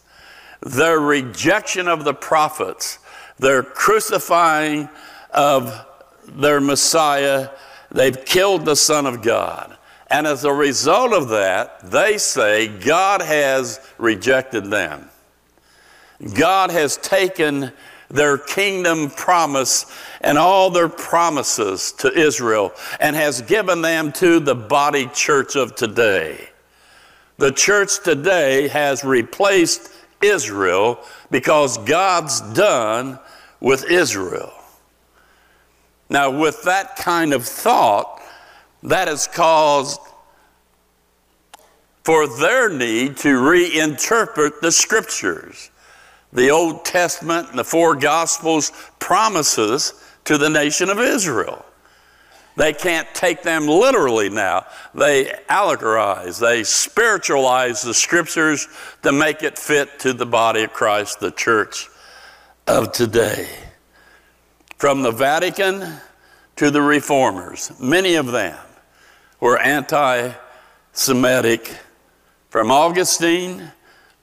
their 0.59 0.99
rejection 0.99 1.87
of 1.87 2.03
the 2.03 2.13
prophets, 2.13 2.99
their 3.39 3.63
crucifying 3.63 4.89
of 5.33 5.85
their 6.27 6.59
Messiah, 6.59 7.47
they've 7.91 8.25
killed 8.25 8.65
the 8.65 8.75
Son 8.75 9.05
of 9.05 9.21
God. 9.21 9.77
And 10.07 10.27
as 10.27 10.43
a 10.43 10.51
result 10.51 11.13
of 11.13 11.29
that, 11.29 11.89
they 11.89 12.17
say 12.17 12.67
God 12.67 13.21
has 13.21 13.79
rejected 13.97 14.65
them. 14.65 15.07
God 16.33 16.71
has 16.71 16.97
taken 16.97 17.71
their 18.09 18.37
kingdom 18.37 19.09
promise 19.09 19.85
and 20.19 20.37
all 20.37 20.69
their 20.69 20.89
promises 20.89 21.93
to 21.93 22.11
Israel 22.13 22.73
and 22.99 23.15
has 23.15 23.41
given 23.41 23.81
them 23.81 24.11
to 24.13 24.39
the 24.39 24.55
body 24.55 25.07
church 25.13 25.55
of 25.55 25.75
today. 25.75 26.49
The 27.37 27.51
church 27.51 28.03
today 28.03 28.67
has 28.67 29.03
replaced 29.03 29.91
Israel 30.21 30.99
because 31.31 31.77
God's 31.79 32.41
done 32.53 33.17
with 33.59 33.89
Israel. 33.89 34.53
Now, 36.09 36.29
with 36.29 36.61
that 36.63 36.97
kind 36.97 37.33
of 37.33 37.45
thought, 37.45 38.21
that 38.83 39.07
has 39.07 39.27
caused 39.27 39.99
for 42.03 42.27
their 42.27 42.69
need 42.69 43.17
to 43.17 43.29
reinterpret 43.29 44.59
the 44.61 44.71
scriptures. 44.71 45.70
The 46.33 46.49
Old 46.49 46.85
Testament 46.85 47.49
and 47.49 47.59
the 47.59 47.63
four 47.63 47.95
Gospels 47.95 48.71
promises 48.99 49.93
to 50.25 50.37
the 50.37 50.49
nation 50.49 50.89
of 50.89 50.99
Israel. 50.99 51.65
They 52.57 52.73
can't 52.73 53.07
take 53.13 53.43
them 53.43 53.67
literally 53.67 54.29
now. 54.29 54.65
They 54.93 55.33
allegorize, 55.49 56.39
they 56.39 56.63
spiritualize 56.63 57.81
the 57.81 57.93
scriptures 57.93 58.67
to 59.03 59.11
make 59.11 59.41
it 59.41 59.57
fit 59.57 59.99
to 59.99 60.13
the 60.13 60.25
body 60.25 60.63
of 60.63 60.73
Christ, 60.73 61.19
the 61.19 61.31
church 61.31 61.89
of 62.67 62.91
today. 62.91 63.47
From 64.77 65.01
the 65.01 65.11
Vatican 65.11 65.97
to 66.57 66.71
the 66.71 66.81
reformers, 66.81 67.71
many 67.79 68.15
of 68.15 68.27
them 68.27 68.57
were 69.39 69.57
anti 69.59 70.33
Semitic, 70.93 71.77
from 72.49 72.69
Augustine 72.69 73.71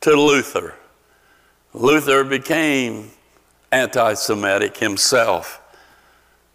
to 0.02 0.10
Luther. 0.14 0.74
Luther 1.78 2.24
became 2.24 3.12
anti 3.70 4.14
Semitic 4.14 4.76
himself. 4.76 5.60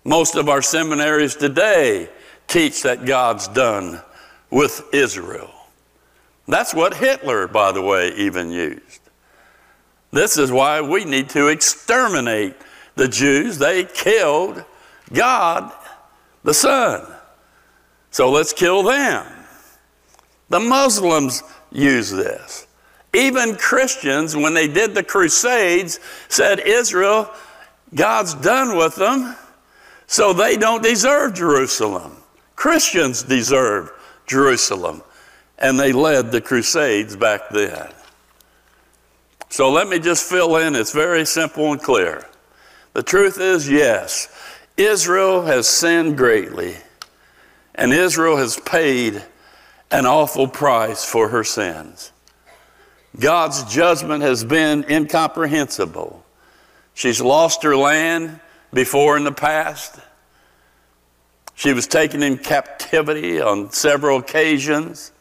Most 0.04 0.36
of 0.36 0.50
our 0.50 0.62
seminaries 0.62 1.38
today 1.38 2.10
teach 2.48 2.84
that 2.84 3.06
God's 3.06 3.48
done 3.48 4.02
with 4.50 4.84
Israel. 4.92 5.50
That's 6.46 6.74
what 6.74 6.96
Hitler, 6.96 7.48
by 7.48 7.72
the 7.72 7.82
way, 7.82 8.14
even 8.16 8.52
used. 8.52 9.00
This 10.12 10.38
is 10.38 10.52
why 10.52 10.82
we 10.82 11.06
need 11.06 11.30
to 11.30 11.48
exterminate 11.48 12.56
the 12.96 13.08
Jews. 13.08 13.58
They 13.58 13.86
killed 13.86 14.66
God, 15.14 15.72
the 16.44 16.54
Son. 16.54 17.08
So 18.12 18.30
let's 18.30 18.52
kill 18.52 18.84
them. 18.84 19.26
The 20.50 20.60
Muslims 20.60 21.44
use 21.72 22.12
this. 22.12 22.63
Even 23.14 23.56
Christians, 23.56 24.36
when 24.36 24.54
they 24.54 24.68
did 24.68 24.96
the 24.96 25.04
Crusades, 25.04 26.00
said, 26.30 26.60
Israel, 26.60 27.30
God's 27.94 28.34
done 28.34 28.76
with 28.76 28.96
them, 28.96 29.36
so 30.08 30.34
they 30.34 30.58
don't 30.58 30.84
deserve 30.84 31.36
Jerusalem. 31.36 32.18
Christians 32.56 33.24
deserve 33.24 33.92
Jerusalem. 34.26 35.04
And 35.60 35.80
they 35.80 35.92
led 35.92 36.32
the 36.32 36.42
Crusades 36.42 37.16
back 37.16 37.50
then. 37.50 37.90
So 39.50 39.72
let 39.72 39.88
me 39.88 40.00
just 40.00 40.28
fill 40.28 40.58
in, 40.58 40.76
it's 40.76 40.92
very 40.92 41.26
simple 41.26 41.72
and 41.72 41.82
clear. 41.82 42.26
The 42.94 43.04
truth 43.04 43.40
is, 43.40 43.70
yes, 43.70 44.28
Israel 44.78 45.44
has 45.44 45.68
sinned 45.68 46.18
greatly, 46.18 46.78
and 47.76 47.94
Israel 47.94 48.38
has 48.38 48.60
paid 48.60 49.24
an 49.92 50.08
awful 50.08 50.48
price 50.48 51.06
for 51.06 51.28
her 51.30 51.44
sins. 51.44 52.13
God's 53.20 53.64
judgment 53.72 54.24
has 54.24 54.44
been 54.44 54.86
incomprehensible. 54.90 56.24
She's 56.94 57.22
lost 57.22 57.64
her 57.64 57.76
land 57.76 58.40
before 58.74 59.18
in 59.18 59.24
the 59.24 59.32
past. 59.32 60.00
She 61.56 61.74
was 61.74 61.86
taken 61.86 62.24
in 62.24 62.38
captivity 62.38 63.40
on 63.40 63.72
several 63.72 64.20
occasions. 64.20 65.12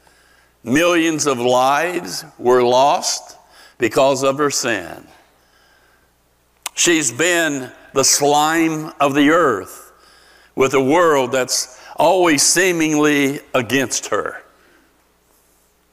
Millions 0.64 1.26
of 1.26 1.38
lives 1.38 2.24
were 2.38 2.62
lost 2.62 3.36
because 3.78 4.22
of 4.22 4.38
her 4.38 4.50
sin. 4.50 5.06
She's 6.74 7.12
been 7.12 7.70
the 7.92 8.04
slime 8.04 8.92
of 8.98 9.14
the 9.14 9.30
earth 9.30 9.92
with 10.54 10.72
a 10.72 10.82
world 10.82 11.32
that's 11.32 11.78
always 11.96 12.42
seemingly 12.42 13.40
against 13.54 14.06
her. 14.06 14.41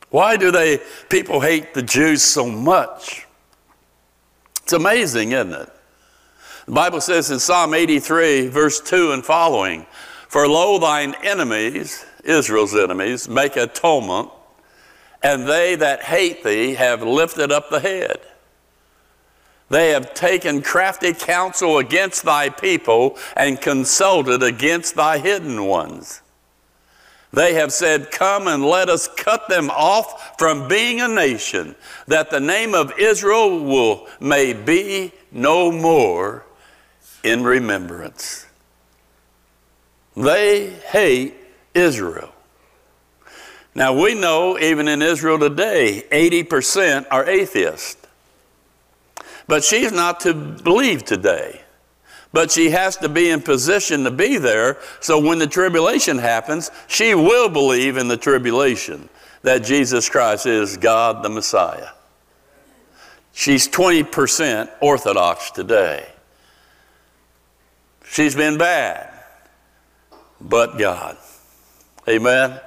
Why 0.09 0.37
do 0.37 0.51
they 0.51 0.79
people 1.09 1.41
hate 1.41 1.73
the 1.73 1.83
Jews 1.83 2.23
so 2.23 2.47
much? 2.47 3.27
It's 4.63 4.73
amazing, 4.73 5.31
isn't 5.31 5.53
it? 5.53 5.69
The 6.65 6.71
Bible 6.71 7.01
says 7.01 7.31
in 7.31 7.39
Psalm 7.39 7.73
83, 7.73 8.47
verse 8.47 8.79
2 8.79 9.11
and 9.11 9.25
following, 9.25 9.87
For 10.27 10.47
lo, 10.47 10.77
thine 10.77 11.15
enemies, 11.23 12.05
Israel's 12.23 12.75
enemies, 12.75 13.27
make 13.27 13.55
atonement, 13.55 14.29
and 15.23 15.47
they 15.47 15.75
that 15.75 16.03
hate 16.03 16.43
thee 16.43 16.75
have 16.75 17.01
lifted 17.01 17.51
up 17.51 17.69
the 17.69 17.79
head. 17.79 18.19
They 19.69 19.89
have 19.89 20.13
taken 20.13 20.61
crafty 20.61 21.13
counsel 21.13 21.77
against 21.77 22.23
thy 22.23 22.49
people 22.49 23.17
and 23.35 23.61
consulted 23.61 24.41
against 24.41 24.95
thy 24.95 25.19
hidden 25.19 25.65
ones. 25.65 26.21
They 27.31 27.53
have 27.53 27.71
said, 27.71 28.11
Come 28.11 28.47
and 28.47 28.65
let 28.65 28.89
us 28.89 29.07
cut 29.07 29.47
them 29.49 29.69
off 29.69 30.37
from 30.39 30.67
being 30.67 30.99
a 31.01 31.07
nation, 31.07 31.75
that 32.07 32.31
the 32.31 32.39
name 32.39 32.73
of 32.73 32.97
Israel 32.97 33.63
will, 33.63 34.07
may 34.19 34.53
be 34.53 35.11
no 35.31 35.71
more 35.71 36.45
in 37.23 37.43
remembrance. 37.43 38.47
They 40.15 40.69
hate 40.69 41.35
Israel. 41.73 42.33
Now 43.75 43.93
we 43.93 44.15
know 44.15 44.57
even 44.57 44.87
in 44.87 45.01
Israel 45.01 45.37
today, 45.37 46.03
80% 46.11 47.05
are 47.11 47.25
atheists. 47.29 48.07
But 49.47 49.63
she's 49.63 49.91
not 49.91 50.19
to 50.21 50.33
believe 50.33 51.05
today. 51.05 51.61
But 52.31 52.51
she 52.51 52.69
has 52.69 52.95
to 52.97 53.09
be 53.09 53.29
in 53.29 53.41
position 53.41 54.03
to 54.03 54.11
be 54.11 54.37
there 54.37 54.77
so 54.99 55.19
when 55.19 55.39
the 55.39 55.47
tribulation 55.47 56.19
happens, 56.19 56.69
she 56.87 57.15
will 57.15 57.49
believe 57.49 57.97
in 57.97 58.07
the 58.07 58.17
tribulation 58.17 59.09
that 59.41 59.63
Jesus 59.63 60.09
Christ 60.09 60.45
is 60.45 60.77
God 60.77 61.23
the 61.23 61.29
Messiah. 61.29 61.89
She's 63.33 63.67
20% 63.67 64.69
Orthodox 64.81 65.51
today. 65.51 66.05
She's 68.03 68.35
been 68.35 68.57
bad, 68.57 69.11
but 70.41 70.77
God. 70.77 71.17
Amen. 72.07 72.59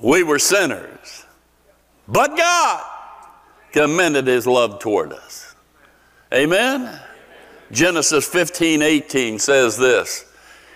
We 0.00 0.24
were 0.24 0.38
sinners, 0.38 1.24
but 2.08 2.36
God 2.36 2.84
commended 3.72 4.26
his 4.26 4.46
love 4.46 4.80
toward 4.80 5.12
us. 5.12 5.54
Amen. 6.34 7.00
Genesis 7.72 8.28
15 8.28 8.82
18 8.82 9.38
says 9.38 9.78
this 9.78 10.26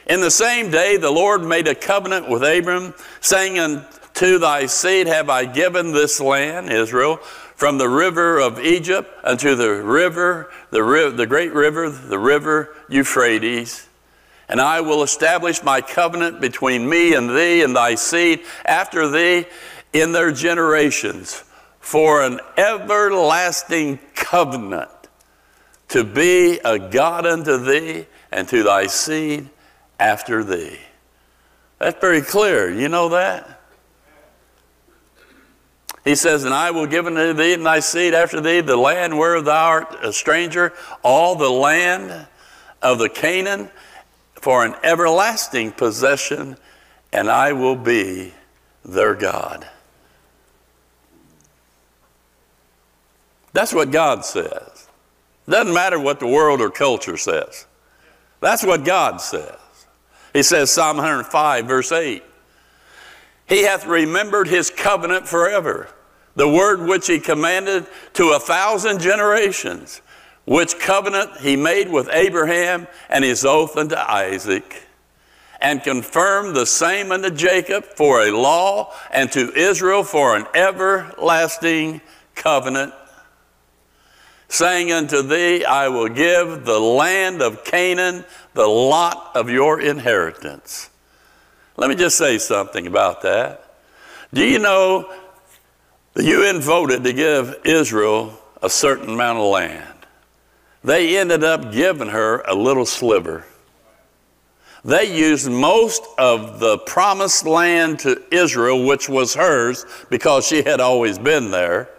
In 0.06 0.20
the 0.20 0.30
same 0.30 0.70
day, 0.70 0.96
the 0.96 1.10
Lord 1.10 1.44
made 1.44 1.68
a 1.68 1.74
covenant 1.74 2.28
with 2.28 2.42
Abram, 2.42 2.94
saying, 3.20 3.58
Unto 3.58 4.38
thy 4.38 4.64
seed 4.64 5.06
have 5.06 5.28
I 5.28 5.44
given 5.44 5.92
this 5.92 6.20
land, 6.20 6.72
Israel, 6.72 7.18
from 7.54 7.76
the 7.76 7.88
river 7.88 8.38
of 8.40 8.58
Egypt 8.58 9.10
unto 9.22 9.54
the 9.54 9.82
river, 9.82 10.50
the, 10.70 10.82
ri- 10.82 11.10
the 11.10 11.26
great 11.26 11.52
river, 11.52 11.90
the 11.90 12.18
river 12.18 12.74
Euphrates. 12.88 13.86
And 14.48 14.60
I 14.60 14.80
will 14.80 15.02
establish 15.02 15.62
my 15.62 15.80
covenant 15.80 16.40
between 16.40 16.88
me 16.88 17.14
and 17.14 17.28
thee 17.28 17.62
and 17.62 17.76
thy 17.76 17.96
seed 17.96 18.40
after 18.64 19.10
thee 19.10 19.46
in 19.92 20.12
their 20.12 20.32
generations 20.32 21.42
for 21.80 22.22
an 22.22 22.40
everlasting 22.56 23.98
covenant 24.14 24.90
to 25.88 26.04
be 26.04 26.58
a 26.64 26.78
God 26.78 27.26
unto 27.26 27.58
thee 27.58 28.06
and 28.32 28.48
to 28.48 28.62
thy 28.62 28.86
seed 28.86 29.48
after 29.98 30.42
thee. 30.42 30.78
That's 31.78 32.00
very 32.00 32.22
clear. 32.22 32.72
You 32.72 32.88
know 32.88 33.10
that? 33.10 33.60
He 36.04 36.14
says, 36.14 36.44
And 36.44 36.54
I 36.54 36.70
will 36.70 36.86
give 36.86 37.06
unto 37.06 37.32
thee 37.32 37.52
and 37.52 37.66
thy 37.66 37.80
seed 37.80 38.14
after 38.14 38.40
thee 38.40 38.60
the 38.60 38.76
land 38.76 39.18
where 39.18 39.40
thou 39.42 39.66
art 39.66 39.96
a 40.04 40.12
stranger, 40.12 40.72
all 41.02 41.34
the 41.34 41.50
land 41.50 42.26
of 42.80 42.98
the 42.98 43.08
Canaan 43.08 43.70
for 44.34 44.64
an 44.64 44.74
everlasting 44.84 45.72
possession, 45.72 46.56
and 47.12 47.28
I 47.28 47.52
will 47.52 47.74
be 47.74 48.32
their 48.84 49.14
God. 49.14 49.66
That's 53.52 53.74
what 53.74 53.90
God 53.90 54.24
says. 54.24 54.75
Doesn't 55.48 55.72
matter 55.72 55.98
what 55.98 56.20
the 56.20 56.26
world 56.26 56.60
or 56.60 56.70
culture 56.70 57.16
says. 57.16 57.66
That's 58.40 58.64
what 58.64 58.84
God 58.84 59.20
says. 59.20 59.56
He 60.32 60.42
says, 60.42 60.70
Psalm 60.70 60.96
105, 60.98 61.66
verse 61.66 61.92
8, 61.92 62.22
He 63.48 63.62
hath 63.62 63.86
remembered 63.86 64.48
His 64.48 64.70
covenant 64.70 65.26
forever, 65.26 65.88
the 66.34 66.48
word 66.48 66.86
which 66.86 67.06
He 67.06 67.18
commanded 67.18 67.86
to 68.14 68.30
a 68.30 68.40
thousand 68.40 69.00
generations, 69.00 70.02
which 70.44 70.78
covenant 70.78 71.38
He 71.38 71.56
made 71.56 71.90
with 71.90 72.10
Abraham 72.12 72.86
and 73.08 73.24
His 73.24 73.44
oath 73.44 73.76
unto 73.76 73.96
Isaac, 73.96 74.82
and 75.60 75.82
confirmed 75.82 76.54
the 76.54 76.66
same 76.66 77.12
unto 77.12 77.30
Jacob 77.30 77.84
for 77.84 78.22
a 78.22 78.30
law 78.30 78.92
and 79.10 79.32
to 79.32 79.52
Israel 79.54 80.04
for 80.04 80.36
an 80.36 80.44
everlasting 80.54 82.02
covenant 82.34 82.92
saying 84.48 84.92
unto 84.92 85.22
thee, 85.22 85.64
I 85.64 85.88
will 85.88 86.08
give 86.08 86.64
the 86.64 86.78
land 86.78 87.42
of 87.42 87.64
Canaan 87.64 88.24
the 88.54 88.66
lot 88.66 89.32
of 89.34 89.50
your 89.50 89.80
inheritance. 89.80 90.90
Let 91.76 91.90
me 91.90 91.96
just 91.96 92.16
say 92.16 92.38
something 92.38 92.86
about 92.86 93.22
that. 93.22 93.74
Do 94.32 94.44
you 94.44 94.58
know 94.58 95.12
the 96.14 96.24
UN 96.24 96.60
voted 96.60 97.04
to 97.04 97.12
give 97.12 97.60
Israel 97.64 98.38
a 98.62 98.70
certain 98.70 99.10
amount 99.10 99.38
of 99.38 99.44
land? 99.44 100.06
They 100.82 101.18
ended 101.18 101.42
up 101.44 101.72
giving 101.72 102.08
her 102.08 102.40
a 102.42 102.54
little 102.54 102.86
sliver. 102.86 103.44
They 104.84 105.16
used 105.16 105.50
most 105.50 106.06
of 106.16 106.60
the 106.60 106.78
promised 106.78 107.44
land 107.44 107.98
to 108.00 108.22
Israel, 108.30 108.86
which 108.86 109.08
was 109.08 109.34
hers 109.34 109.84
because 110.10 110.46
she 110.46 110.62
had 110.62 110.78
always 110.78 111.18
been 111.18 111.50
there 111.50 111.90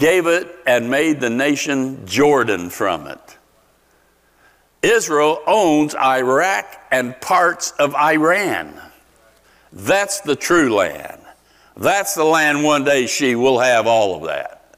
gave 0.00 0.26
it 0.26 0.48
and 0.66 0.90
made 0.90 1.20
the 1.20 1.30
nation 1.30 2.06
Jordan 2.06 2.70
from 2.70 3.06
it. 3.06 3.36
Israel 4.82 5.42
owns 5.46 5.94
Iraq 5.94 6.66
and 6.90 7.20
parts 7.20 7.72
of 7.72 7.94
Iran. 7.94 8.80
That's 9.72 10.20
the 10.22 10.34
true 10.34 10.74
land. 10.74 11.20
That's 11.76 12.14
the 12.14 12.24
land 12.24 12.64
one 12.64 12.82
day 12.82 13.06
she 13.06 13.34
will 13.34 13.58
have 13.58 13.86
all 13.86 14.16
of 14.16 14.22
that 14.24 14.74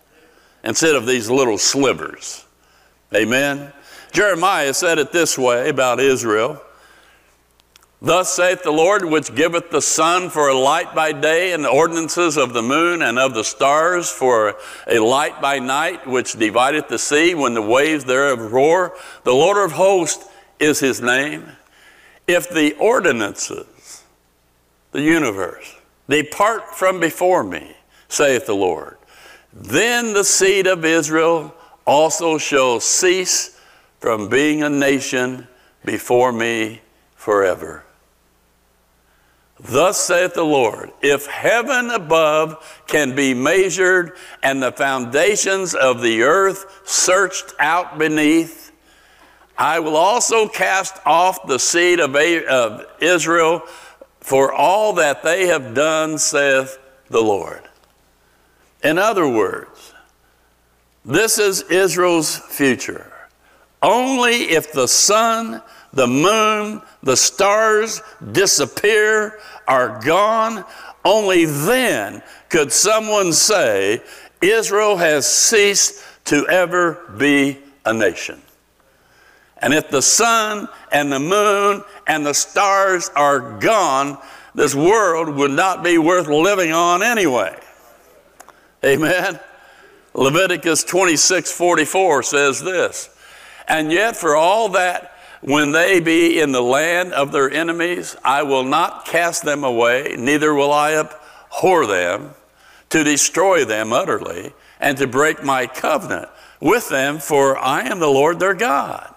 instead 0.65 0.97
of 0.97 1.07
these 1.07 1.31
little 1.31 1.57
slivers. 1.57 2.45
Amen. 3.15 3.73
Jeremiah 4.11 4.75
said 4.75 4.99
it 4.99 5.13
this 5.13 5.39
way 5.39 5.69
about 5.69 6.01
Israel 6.01 6.61
Thus 8.05 8.35
saith 8.35 8.65
the 8.65 8.73
Lord, 8.73 9.05
which 9.05 9.33
giveth 9.33 9.71
the 9.71 9.81
sun 9.81 10.29
for 10.29 10.49
a 10.49 10.59
light 10.59 10.93
by 10.93 11.13
day, 11.13 11.53
and 11.53 11.63
the 11.63 11.69
ordinances 11.69 12.37
of 12.37 12.53
the 12.53 12.61
moon 12.61 13.01
and 13.01 13.17
of 13.17 13.33
the 13.33 13.45
stars 13.45 14.11
for 14.11 14.57
a 14.89 14.99
light 14.99 15.41
by 15.41 15.61
night, 15.61 16.05
which 16.05 16.33
divideth 16.33 16.89
the 16.89 16.99
sea 16.99 17.37
when 17.37 17.55
the 17.55 17.63
waves 17.63 18.05
thereof 18.05 18.53
roar. 18.53 18.93
The 19.23 19.33
Lord 19.33 19.65
of 19.65 19.71
hosts 19.71 20.27
is 20.59 20.81
his 20.81 21.01
name. 21.01 21.47
If 22.27 22.51
the 22.51 22.75
ordinances, 22.75 24.03
the 24.91 25.03
universe, 25.03 25.77
depart 26.09 26.75
from 26.75 26.99
before 26.99 27.45
me, 27.45 27.77
saith 28.09 28.47
the 28.47 28.57
Lord. 28.57 28.99
Then 29.53 30.13
the 30.13 30.25
seed 30.25 30.67
of 30.67 30.85
Israel 30.85 31.55
also 31.87 32.37
shall 32.37 32.81
cease 32.81 33.61
from 34.01 34.29
being 34.29 34.65
a 34.65 34.69
nation 34.69 35.47
before 35.85 36.33
me 36.33 36.81
forever. 37.15 37.85
Thus 39.63 40.01
saith 40.01 40.35
the 40.35 40.45
Lord, 40.45 40.91
if 41.01 41.27
heaven 41.27 41.91
above 41.91 42.83
can 42.89 43.15
be 43.15 43.33
measured 43.33 44.17
and 44.43 44.61
the 44.61 44.73
foundations 44.73 45.75
of 45.75 46.03
the 46.03 46.23
earth 46.23 46.83
searched 46.85 47.55
out 47.61 47.97
beneath, 47.97 48.73
I 49.57 49.79
will 49.79 49.97
also 49.97 50.49
cast 50.49 50.97
off 51.07 51.47
the 51.47 51.59
seed 51.59 52.01
of, 52.01 52.87
Israel 53.01 53.61
for 54.21 54.53
all 54.53 54.95
that 54.95 55.23
they 55.23 55.47
have 55.47 55.75
done, 55.75 56.19
saith 56.19 56.79
the 57.09 57.21
Lord. 57.21 57.63
In 58.83 58.99
other 58.99 59.29
words, 59.29 59.93
this 61.05 61.39
is 61.39 61.63
Israel's 61.63 62.37
future. 62.37 63.13
Only 63.81 64.51
if 64.51 64.73
the 64.73 64.89
sun, 64.89 65.63
the 65.93 66.07
moon, 66.07 66.83
the 67.03 67.17
stars 67.17 68.01
disappear, 68.33 69.39
are 69.67 70.01
gone, 70.05 70.65
only 71.05 71.45
then 71.45 72.23
could 72.49 72.73
someone 72.73 73.33
say 73.33 74.03
Israel 74.41 74.97
has 74.97 75.27
ceased 75.27 76.05
to 76.27 76.47
ever 76.49 77.13
be 77.19 77.59
a 77.85 77.93
nation. 77.93 78.41
And 79.59 79.73
if 79.73 79.91
the 79.91 80.03
sun 80.03 80.69
and 80.91 81.13
the 81.13 81.21
moon 81.21 81.85
and 82.07 82.27
the 82.27 82.35
stars 82.35 83.09
are 83.15 83.59
gone, 83.61 84.19
this 84.55 84.75
world 84.75 85.35
would 85.37 85.53
not 85.53 85.85
be 85.85 85.99
worth 85.99 86.27
living 86.27 86.73
on 86.73 87.03
anyway. 87.03 87.57
Amen. 88.85 89.39
Leviticus 90.15 90.85
26 90.85 91.53
44 91.53 92.23
says 92.25 92.61
this, 92.61 93.17
and 93.69 93.91
yet 93.91 94.17
for 94.17 94.37
all 94.37 94.71
that, 94.71 95.12
when 95.43 95.73
they 95.73 95.99
be 95.99 96.41
in 96.41 96.53
the 96.53 96.63
land 96.63 97.13
of 97.13 97.33
their 97.33 97.51
enemies, 97.51 98.17
I 98.25 98.45
will 98.45 98.63
not 98.63 99.05
cast 99.05 99.45
them 99.45 99.65
away, 99.65 100.15
neither 100.17 100.55
will 100.55 100.73
I 100.73 100.95
abhor 100.95 101.87
them, 101.87 102.31
to 102.91 103.03
destroy 103.05 103.65
them 103.65 103.93
utterly, 103.93 104.55
and 104.79 104.97
to 104.99 105.07
break 105.07 105.43
my 105.43 105.67
covenant 105.67 106.29
with 106.61 106.89
them, 106.89 107.19
for 107.19 107.59
I 107.59 107.83
am 107.83 107.99
the 107.99 108.07
Lord 108.07 108.39
their 108.39 108.55
God. 108.55 109.13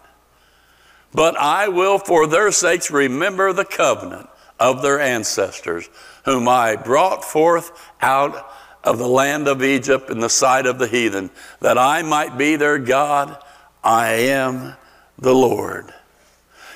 But 1.13 1.37
I 1.37 1.67
will 1.67 1.99
for 1.99 2.25
their 2.25 2.51
sakes 2.51 2.89
remember 2.89 3.53
the 3.53 3.63
covenant 3.63 4.27
of 4.59 4.81
their 4.81 4.99
ancestors, 4.99 5.89
whom 6.25 6.47
I 6.47 6.75
brought 6.75 7.23
forth 7.23 7.71
out 8.01 8.51
of 8.83 8.97
the 8.97 9.07
land 9.07 9.47
of 9.47 9.63
Egypt 9.63 10.09
in 10.09 10.19
the 10.19 10.29
sight 10.29 10.65
of 10.65 10.79
the 10.79 10.87
heathen, 10.87 11.29
that 11.59 11.77
I 11.77 12.01
might 12.01 12.37
be 12.37 12.55
their 12.55 12.79
God. 12.79 13.37
I 13.83 14.09
am 14.09 14.73
the 15.19 15.33
Lord. 15.33 15.93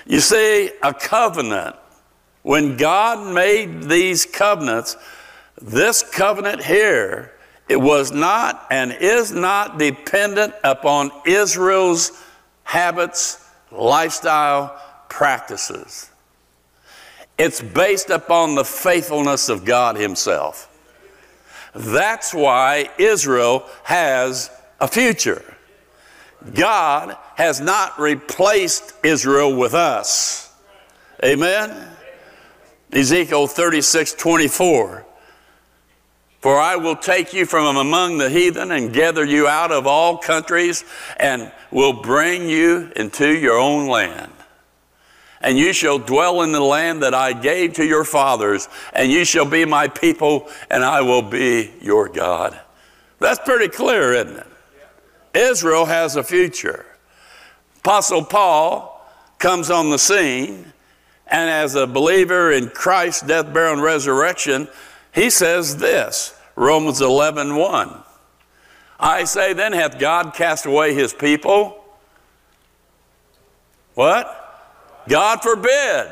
You 0.10 0.22
see, 0.22 0.72
a 0.82 0.92
covenant, 0.92 1.76
when 2.42 2.78
God 2.78 3.32
made 3.32 3.84
these 3.84 4.26
covenants, 4.26 4.98
this 5.62 6.02
covenant 6.02 6.64
here, 6.64 7.32
it 7.68 7.80
was 7.80 8.12
not 8.12 8.66
and 8.72 8.92
is 8.92 9.32
not 9.32 9.78
dependent 9.78 10.56
upon 10.64 11.12
Israel's 11.28 12.12
habits, 12.64 13.48
lifestyle, 13.72 14.82
practices. 15.10 16.10
It's 17.38 17.62
based 17.62 18.10
upon 18.10 18.56
the 18.56 18.66
faithfulness 18.66 19.48
of 19.48 19.64
God 19.64 19.96
Himself. 19.96 20.76
That's 21.76 22.34
why 22.34 22.90
Israel 22.98 23.64
has 23.84 24.50
a 24.80 24.88
future. 24.88 25.44
God 26.56 27.16
has 27.40 27.62
not 27.62 27.98
replaced 27.98 28.94
Israel 29.02 29.56
with 29.56 29.74
us. 29.74 30.54
Amen? 31.24 31.88
Ezekiel 32.92 33.48
36 33.48 34.14
24. 34.14 35.06
For 36.42 36.60
I 36.60 36.76
will 36.76 36.98
take 36.98 37.34
you 37.34 37.46
from 37.46 37.78
among 37.78 38.18
the 38.18 38.30
heathen 38.30 38.72
and 38.72 38.92
gather 38.92 39.24
you 39.24 39.48
out 39.48 39.72
of 39.72 39.88
all 39.88 40.18
countries 40.18 40.84
and 41.18 41.50
will 41.72 41.94
bring 41.94 42.50
you 42.50 42.92
into 42.98 43.34
your 43.34 43.58
own 43.58 43.88
land 43.88 44.32
and 45.42 45.58
you 45.58 45.72
shall 45.72 45.98
dwell 45.98 46.42
in 46.42 46.52
the 46.52 46.60
land 46.60 47.02
that 47.04 47.14
I 47.14 47.32
gave 47.32 47.76
to 47.76 47.86
your 47.86 48.04
fathers, 48.04 48.68
and 48.92 49.10
you 49.10 49.24
shall 49.24 49.46
be 49.46 49.64
my 49.64 49.88
people, 49.88 50.50
and 50.70 50.84
I 50.84 51.00
will 51.00 51.22
be 51.22 51.72
your 51.80 52.10
God. 52.10 52.60
That's 53.20 53.40
pretty 53.40 53.70
clear, 53.70 54.12
isn't 54.16 54.36
it? 54.36 54.48
Israel 55.34 55.86
has 55.86 56.18
a 56.18 56.24
future. 56.24 56.86
Apostle 57.80 58.26
Paul 58.26 59.02
comes 59.38 59.70
on 59.70 59.90
the 59.90 60.00
scene, 60.00 60.74
and 61.28 61.50
as 61.50 61.76
a 61.76 61.88
believer 61.88 62.52
in 62.52 62.70
Christ's 62.70 63.22
death, 63.22 63.54
burial, 63.54 63.74
and 63.74 63.82
resurrection, 63.82 64.68
he 65.14 65.30
says 65.30 65.78
this 65.78 66.38
Romans 66.56 67.02
11 67.02 67.56
1. 67.56 68.04
I 69.00 69.24
say, 69.24 69.54
then 69.54 69.72
hath 69.72 69.98
God 69.98 70.34
cast 70.34 70.66
away 70.66 70.94
his 70.94 71.14
people? 71.14 71.82
What? 73.94 74.36
God 75.08 75.42
forbid. 75.42 76.08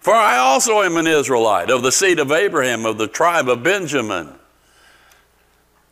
For 0.00 0.14
I 0.14 0.36
also 0.36 0.82
am 0.82 0.96
an 0.96 1.06
Israelite 1.06 1.70
of 1.70 1.82
the 1.82 1.92
seed 1.92 2.18
of 2.18 2.30
Abraham, 2.30 2.84
of 2.84 2.98
the 2.98 3.06
tribe 3.06 3.48
of 3.48 3.62
Benjamin. 3.62 4.34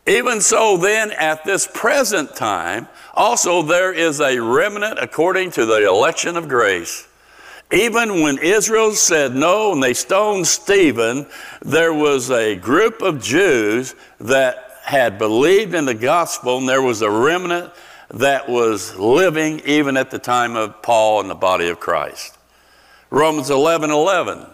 Even 0.09 0.41
so, 0.41 0.75
then, 0.75 1.11
at 1.11 1.45
this 1.45 1.67
present 1.71 2.35
time, 2.35 2.87
also 3.13 3.61
there 3.61 3.93
is 3.93 4.19
a 4.19 4.39
remnant 4.39 4.97
according 4.99 5.51
to 5.51 5.67
the 5.67 5.87
election 5.87 6.35
of 6.35 6.47
grace. 6.47 7.07
Even 7.71 8.21
when 8.21 8.39
Israel 8.39 8.93
said 8.93 9.35
no 9.35 9.71
and 9.71 9.83
they 9.83 9.93
stoned 9.93 10.47
Stephen, 10.47 11.27
there 11.61 11.93
was 11.93 12.31
a 12.31 12.55
group 12.55 13.03
of 13.03 13.21
Jews 13.21 13.93
that 14.19 14.79
had 14.83 15.19
believed 15.19 15.75
in 15.75 15.85
the 15.85 15.93
gospel, 15.93 16.57
and 16.57 16.67
there 16.67 16.81
was 16.81 17.03
a 17.03 17.11
remnant 17.11 17.71
that 18.09 18.49
was 18.49 18.95
living 18.97 19.59
even 19.59 19.95
at 19.95 20.09
the 20.09 20.17
time 20.17 20.55
of 20.55 20.81
Paul 20.81 21.21
and 21.21 21.29
the 21.29 21.35
body 21.35 21.69
of 21.69 21.79
Christ. 21.79 22.35
Romans 23.11 23.51
11 23.51 23.91
11. 23.91 24.47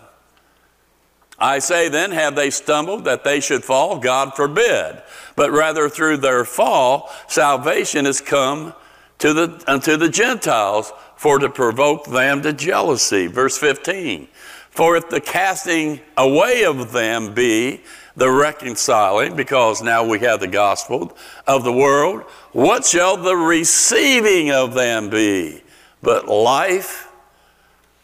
I 1.37 1.59
say 1.59 1.89
then, 1.89 2.11
have 2.11 2.35
they 2.35 2.49
stumbled 2.49 3.05
that 3.05 3.23
they 3.23 3.39
should 3.39 3.63
fall? 3.63 3.99
God 3.99 4.35
forbid. 4.35 5.01
But 5.35 5.51
rather 5.51 5.89
through 5.89 6.17
their 6.17 6.45
fall, 6.45 7.11
salvation 7.27 8.05
has 8.05 8.21
come 8.21 8.73
to 9.19 9.33
the, 9.33 9.63
unto 9.67 9.97
the 9.97 10.09
Gentiles 10.09 10.93
for 11.17 11.39
to 11.39 11.49
provoke 11.49 12.05
them 12.05 12.41
to 12.43 12.53
jealousy. 12.53 13.27
Verse 13.27 13.57
15. 13.57 14.27
For 14.69 14.97
if 14.97 15.09
the 15.09 15.21
casting 15.21 16.01
away 16.17 16.63
of 16.63 16.91
them 16.91 17.33
be 17.33 17.81
the 18.15 18.29
reconciling, 18.29 19.35
because 19.35 19.81
now 19.81 20.05
we 20.05 20.19
have 20.19 20.39
the 20.39 20.47
gospel 20.47 21.15
of 21.47 21.63
the 21.63 21.71
world, 21.71 22.23
what 22.51 22.85
shall 22.85 23.17
the 23.17 23.35
receiving 23.35 24.51
of 24.51 24.73
them 24.73 25.09
be? 25.09 25.61
But 26.01 26.27
life 26.27 27.11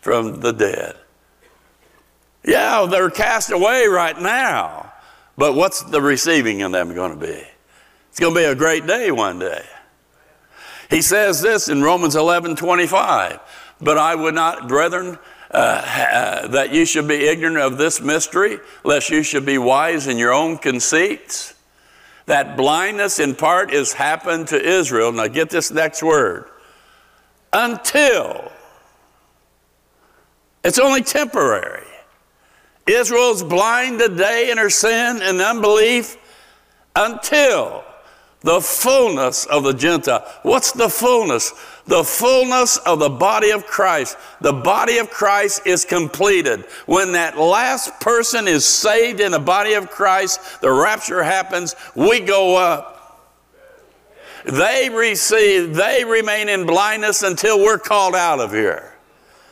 from 0.02 0.40
the 0.42 0.52
dead. 0.52 0.96
Yeah, 2.44 2.88
they're 2.90 3.10
cast 3.10 3.52
away 3.52 3.88
right 3.88 4.20
now, 4.20 4.94
but 5.38 5.54
what's 5.54 5.84
the 5.84 6.02
receiving 6.02 6.62
of 6.64 6.72
them 6.72 6.94
going 6.94 7.12
to 7.12 7.26
be? 7.26 7.44
It's 8.10 8.20
going 8.20 8.34
to 8.34 8.40
be 8.40 8.46
a 8.46 8.56
great 8.56 8.88
day 8.88 9.12
one 9.12 9.40
day. 9.40 9.64
He 10.90 11.02
says 11.02 11.42
this 11.42 11.70
in 11.70 11.82
Romans 11.82 12.16
11 12.16 12.58
25. 12.58 13.40
But 13.80 13.98
I 13.98 14.14
would 14.14 14.36
not, 14.36 14.68
brethren, 14.68 15.18
uh, 15.50 15.58
uh, 15.58 16.48
that 16.50 16.72
you 16.72 16.86
should 16.86 17.08
be 17.08 17.28
ignorant 17.28 17.58
of 17.58 17.78
this 17.78 18.00
mystery, 18.00 18.60
lest 18.84 19.10
you 19.10 19.24
should 19.24 19.46
be 19.46 19.58
wise 19.58 20.08
in 20.08 20.18
your 20.18 20.34
own 20.34 20.58
conceits. 20.58 21.56
That 22.28 22.56
blindness 22.56 23.20
in 23.20 23.36
part 23.36 23.74
is 23.74 23.94
happened 23.94 24.50
to 24.50 24.62
Israel. 24.62 25.12
Now 25.12 25.28
get 25.28 25.50
this 25.50 25.72
next 25.72 26.04
word. 26.04 26.46
Until. 27.52 28.52
It's 30.64 30.78
only 30.78 31.02
temporary. 31.02 31.88
Israel's 32.88 33.44
blind 33.44 34.00
today 34.00 34.52
in 34.52 34.58
her 34.58 34.70
sin 34.70 35.20
and 35.22 35.40
unbelief 35.40 36.18
until 36.96 37.84
the 38.42 38.60
fullness 38.60 39.46
of 39.46 39.64
the 39.64 39.74
Gentile. 39.74 40.26
What's 40.44 40.72
the 40.72 40.90
fullness? 40.90 41.54
the 41.86 42.04
fullness 42.04 42.78
of 42.78 43.00
the 43.00 43.10
body 43.10 43.52
of 43.52 43.66
Christ. 43.66 44.18
The 44.40 44.54
body 44.54 44.98
of 44.98 45.10
Christ 45.10 45.66
is 45.66 45.86
completed. 45.86 46.62
When 46.86 47.14
that 47.14 47.38
last 47.38 48.00
person 48.00 48.48
is 48.48 48.66
saved 48.66 49.20
in 49.20 49.32
the 49.32 49.40
body 49.40 49.74
of 49.74 49.90
Christ, 49.90 50.62
the 50.62 50.72
rapture 50.72 51.24
happens, 51.24 51.76
we 51.96 52.20
go 52.20 52.56
up. 52.56 52.98
They 54.46 54.90
receive, 54.90 55.76
they 55.76 56.04
remain 56.04 56.50
in 56.50 56.66
blindness 56.66 57.22
until 57.22 57.60
we're 57.60 57.78
called 57.78 58.16
out 58.16 58.40
of 58.40 58.52
here. 58.52 58.96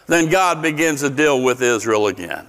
Then 0.07 0.29
God 0.29 0.61
begins 0.61 1.01
to 1.01 1.09
deal 1.09 1.43
with 1.43 1.61
Israel 1.61 2.07
again. 2.07 2.47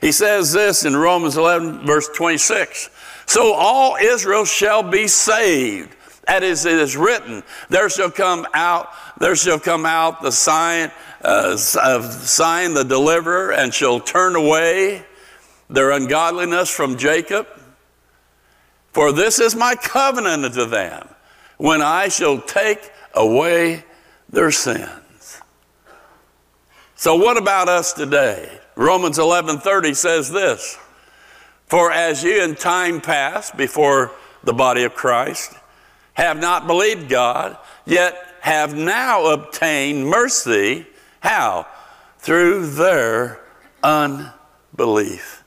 He 0.00 0.12
says 0.12 0.52
this 0.52 0.84
in 0.84 0.96
Romans 0.96 1.36
11, 1.36 1.86
verse 1.86 2.08
26 2.08 2.90
So 3.26 3.52
all 3.52 3.96
Israel 3.96 4.44
shall 4.44 4.82
be 4.82 5.06
saved. 5.06 5.94
That 6.26 6.42
is, 6.42 6.64
it 6.64 6.78
is 6.78 6.96
written, 6.96 7.42
there 7.70 7.90
shall 7.90 8.10
come 8.10 8.46
out, 8.54 8.90
there 9.18 9.34
shall 9.34 9.58
come 9.58 9.84
out 9.84 10.22
the 10.22 10.30
Sion, 10.30 10.92
uh, 11.22 11.56
Sion 11.56 12.74
the 12.74 12.84
deliverer, 12.84 13.52
and 13.52 13.74
shall 13.74 13.98
turn 13.98 14.36
away 14.36 15.04
their 15.68 15.90
ungodliness 15.90 16.70
from 16.70 16.96
Jacob. 16.96 17.48
For 18.92 19.12
this 19.12 19.40
is 19.40 19.56
my 19.56 19.74
covenant 19.74 20.44
unto 20.44 20.66
them, 20.66 21.08
when 21.58 21.82
I 21.82 22.08
shall 22.08 22.40
take 22.40 22.92
away 23.14 23.84
their 24.28 24.50
sins. 24.50 25.40
So 26.94 27.16
what 27.16 27.36
about 27.36 27.68
us 27.68 27.92
today? 27.92 28.59
Romans 28.80 29.18
11:30 29.18 29.94
says 29.94 30.30
this: 30.30 30.78
For 31.66 31.92
as 31.92 32.24
you 32.24 32.42
in 32.42 32.54
time 32.54 33.02
past 33.02 33.54
before 33.54 34.10
the 34.42 34.54
body 34.54 34.84
of 34.84 34.94
Christ 34.94 35.52
have 36.14 36.40
not 36.40 36.66
believed 36.66 37.10
God, 37.10 37.58
yet 37.84 38.16
have 38.40 38.74
now 38.74 39.26
obtained 39.26 40.06
mercy. 40.06 40.86
How? 41.20 41.66
Through 42.20 42.70
their 42.70 43.40
unbelief. 43.82 45.39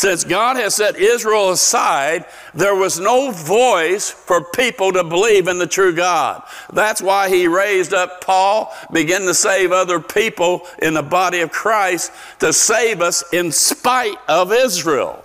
Since 0.00 0.24
God 0.24 0.56
has 0.56 0.76
set 0.76 0.96
Israel 0.96 1.50
aside, 1.50 2.24
there 2.54 2.74
was 2.74 2.98
no 2.98 3.32
voice 3.32 4.10
for 4.10 4.42
people 4.42 4.94
to 4.94 5.04
believe 5.04 5.46
in 5.46 5.58
the 5.58 5.66
true 5.66 5.94
God. 5.94 6.42
That's 6.72 7.02
why 7.02 7.28
he 7.28 7.46
raised 7.46 7.92
up 7.92 8.24
Paul, 8.24 8.74
began 8.90 9.20
to 9.26 9.34
save 9.34 9.72
other 9.72 10.00
people 10.00 10.66
in 10.80 10.94
the 10.94 11.02
body 11.02 11.40
of 11.40 11.52
Christ 11.52 12.12
to 12.38 12.50
save 12.50 13.02
us 13.02 13.22
in 13.34 13.52
spite 13.52 14.16
of 14.26 14.54
Israel 14.54 15.22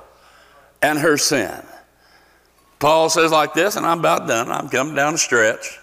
and 0.82 1.00
her 1.00 1.16
sin. 1.16 1.64
Paul 2.80 3.10
says 3.10 3.32
like 3.32 3.54
this, 3.54 3.78
and 3.78 3.86
I'm 3.86 4.00
about 4.00 4.28
done. 4.28 4.52
I'm 4.52 4.68
coming 4.68 4.94
down 4.94 5.14
the 5.14 5.20
stretch. 5.20 5.80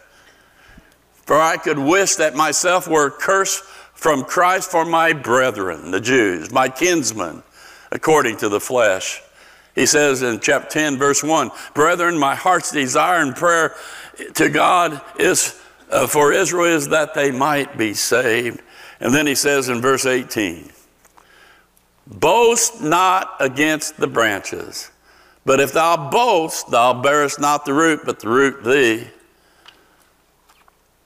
For 1.24 1.40
I 1.40 1.57
could 1.57 1.78
wish 1.78 2.16
that 2.16 2.35
myself 2.35 2.87
were 2.87 3.09
cursed 3.09 3.64
from 3.94 4.22
Christ 4.22 4.70
for 4.70 4.85
my 4.85 5.14
brethren, 5.14 5.92
the 5.92 6.00
Jews, 6.00 6.52
my 6.52 6.68
kinsmen 6.68 7.42
according 7.92 8.38
to 8.38 8.48
the 8.48 8.59
flesh. 8.59 9.22
He 9.74 9.87
says 9.87 10.22
in 10.22 10.40
chapter 10.40 10.68
10, 10.68 10.98
verse 10.98 11.22
1 11.22 11.50
Brethren, 11.74 12.18
my 12.18 12.35
heart's 12.35 12.72
desire 12.72 13.22
and 13.22 13.37
prayer 13.37 13.74
to 14.35 14.48
God 14.48 15.00
is 15.18 15.59
uh, 15.90 16.07
for 16.07 16.33
Israel 16.33 16.64
is 16.64 16.88
that 16.88 17.14
they 17.14 17.31
might 17.31 17.76
be 17.76 17.94
saved. 17.94 18.61
And 18.98 19.14
then 19.14 19.26
he 19.26 19.35
says 19.35 19.68
in 19.68 19.81
verse 19.81 20.07
18, 20.07 20.70
Boast 22.07 22.81
not 22.81 23.37
against 23.40 23.98
the 23.98 24.07
branches, 24.07 24.90
but 25.44 25.61
if 25.61 25.72
thou 25.72 26.11
boast, 26.11 26.70
thou 26.70 27.00
bearest 27.00 27.40
not 27.40 27.64
the 27.64 27.74
root, 27.74 28.00
but 28.05 28.20
the 28.20 28.28
root 28.28 28.64
thee. 28.64 29.07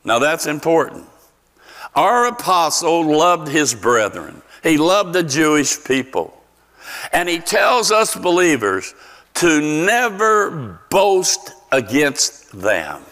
Now 0.04 0.18
that's 0.20 0.46
important. 0.46 1.06
Our 1.94 2.26
apostle 2.26 3.04
loved 3.04 3.48
his 3.48 3.74
brethren, 3.74 4.42
he 4.62 4.78
loved 4.78 5.12
the 5.12 5.24
Jewish 5.24 5.82
people. 5.82 6.35
And 7.12 7.28
he 7.28 7.38
tells 7.38 7.90
us 7.90 8.14
believers 8.14 8.94
to 9.34 9.60
never 9.60 10.80
boast 10.90 11.52
against 11.70 12.52
them. 12.52 13.02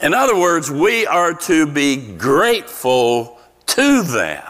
In 0.00 0.14
other 0.14 0.38
words, 0.38 0.70
we 0.70 1.06
are 1.06 1.34
to 1.34 1.66
be 1.66 1.96
grateful 2.16 3.38
to 3.66 4.02
them. 4.02 4.44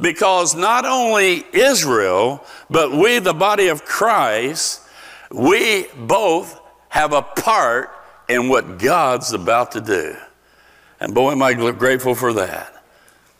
Because 0.00 0.56
not 0.56 0.84
only 0.84 1.44
Israel, 1.52 2.44
but 2.68 2.90
we, 2.90 3.20
the 3.20 3.32
body 3.32 3.68
of 3.68 3.84
Christ, 3.84 4.82
we 5.30 5.86
both 5.96 6.60
have 6.88 7.12
a 7.12 7.22
part 7.22 7.90
in 8.28 8.48
what 8.48 8.78
God's 8.78 9.32
about 9.32 9.72
to 9.72 9.80
do. 9.80 10.16
And 10.98 11.14
boy, 11.14 11.32
am 11.32 11.42
I 11.42 11.54
grateful 11.54 12.14
for 12.14 12.32
that. 12.32 12.73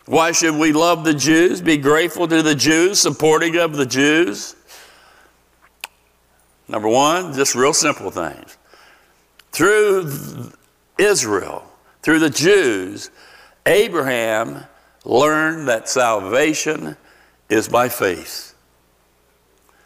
Why 0.06 0.32
should 0.32 0.56
we 0.56 0.72
love 0.72 1.04
the 1.04 1.14
Jews, 1.14 1.60
be 1.62 1.78
grateful 1.78 2.28
to 2.28 2.42
the 2.42 2.54
Jews, 2.54 3.00
supporting 3.00 3.56
of 3.56 3.76
the 3.76 3.86
Jews? 3.86 4.54
Number 6.68 6.88
one, 6.88 7.32
just 7.32 7.54
real 7.54 7.72
simple 7.72 8.10
things. 8.10 8.58
Through 9.52 10.52
Israel, 10.98 11.64
through 12.02 12.18
the 12.18 12.30
Jews, 12.30 13.10
Abraham 13.64 14.64
learned 15.04 15.68
that 15.68 15.88
salvation 15.88 16.96
is 17.48 17.68
by 17.68 17.88
faith. 17.88 18.54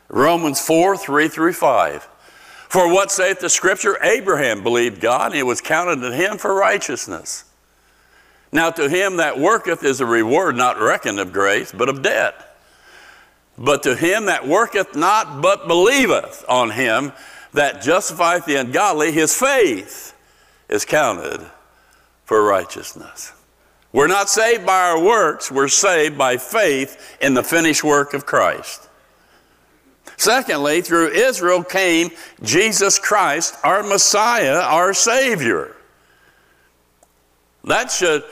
Romans 0.09 0.61
4 0.61 0.97
3 0.97 1.29
through 1.29 1.53
5. 1.53 2.09
For 2.69 2.93
what 2.93 3.11
saith 3.11 3.41
the 3.41 3.49
scripture? 3.49 3.99
Abraham 4.03 4.63
believed 4.63 5.01
God, 5.01 5.33
and 5.33 5.41
it 5.41 5.45
was 5.45 5.61
counted 5.61 6.01
to 6.01 6.15
him 6.15 6.39
for 6.39 6.55
righteousness. 6.55 7.45
Now, 8.51 8.71
to 8.71 8.89
him 8.89 9.19
that 9.19 9.39
worketh 9.39 9.85
is 9.85 10.01
a 10.01 10.07
reward 10.07 10.57
not 10.57 10.81
reckoned 10.81 11.21
of 11.21 11.33
grace, 11.33 11.73
but 11.73 11.89
of 11.89 12.03
debt. 12.03 12.57
But 13.59 13.83
to 13.83 13.95
him 13.95 14.27
that 14.27 14.47
worketh 14.47 14.95
not, 14.95 15.43
but 15.43 15.67
believeth 15.67 16.45
on 16.49 16.71
him 16.71 17.13
that 17.53 17.83
justifieth 17.83 18.47
the 18.47 18.57
ungodly, 18.57 19.13
his 19.13 19.35
faith 19.35 20.15
is 20.69 20.85
counted 20.85 21.45
for 22.25 22.43
righteousness. 22.43 23.33
We're 23.93 24.07
not 24.07 24.29
saved 24.29 24.67
by 24.67 24.91
our 24.91 25.03
works, 25.03 25.51
we're 25.51 25.69
saved 25.69 26.17
by 26.17 26.37
faith 26.37 27.17
in 27.21 27.35
the 27.35 27.43
finished 27.43 27.83
work 27.83 28.15
of 28.15 28.27
Christ. 28.27 28.89
Secondly, 30.19 30.83
through 30.83 31.09
Israel 31.09 31.63
came 31.63 32.11
Jesus 32.43 32.99
Christ, 32.99 33.57
our 33.65 33.83
Messiah, 33.83 34.59
our 34.59 34.93
Savior. 34.93 35.75
That 37.65 37.91
should 37.91 38.25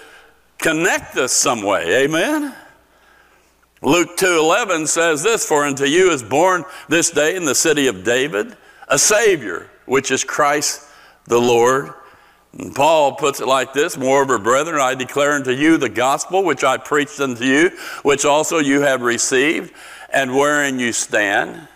connect 0.58 1.16
us 1.16 1.32
some 1.32 1.62
way. 1.62 2.04
Amen? 2.04 2.54
Luke 3.82 4.16
2:11 4.16 4.86
says 4.86 5.22
this, 5.22 5.44
"For 5.44 5.64
unto 5.64 5.84
you 5.84 6.10
is 6.10 6.22
born 6.22 6.64
this 6.88 7.10
day 7.10 7.36
in 7.36 7.44
the 7.44 7.54
city 7.54 7.86
of 7.86 8.04
David 8.04 8.56
a 8.88 8.98
Savior, 8.98 9.70
which 9.84 10.10
is 10.10 10.24
Christ 10.24 10.80
the 11.26 11.40
Lord." 11.40 11.92
And 12.58 12.74
Paul 12.74 13.12
puts 13.12 13.40
it 13.40 13.46
like 13.46 13.74
this 13.74 13.96
Moreover, 13.96 14.38
brethren, 14.38 14.80
I 14.80 14.94
declare 14.94 15.32
unto 15.32 15.50
you 15.50 15.76
the 15.76 15.90
gospel 15.90 16.42
which 16.42 16.64
I 16.64 16.78
preached 16.78 17.20
unto 17.20 17.44
you, 17.44 17.70
which 18.02 18.24
also 18.24 18.58
you 18.58 18.80
have 18.80 19.02
received, 19.02 19.72
and 20.10 20.34
wherein 20.34 20.78
you 20.78 20.92
stand, 20.92 21.68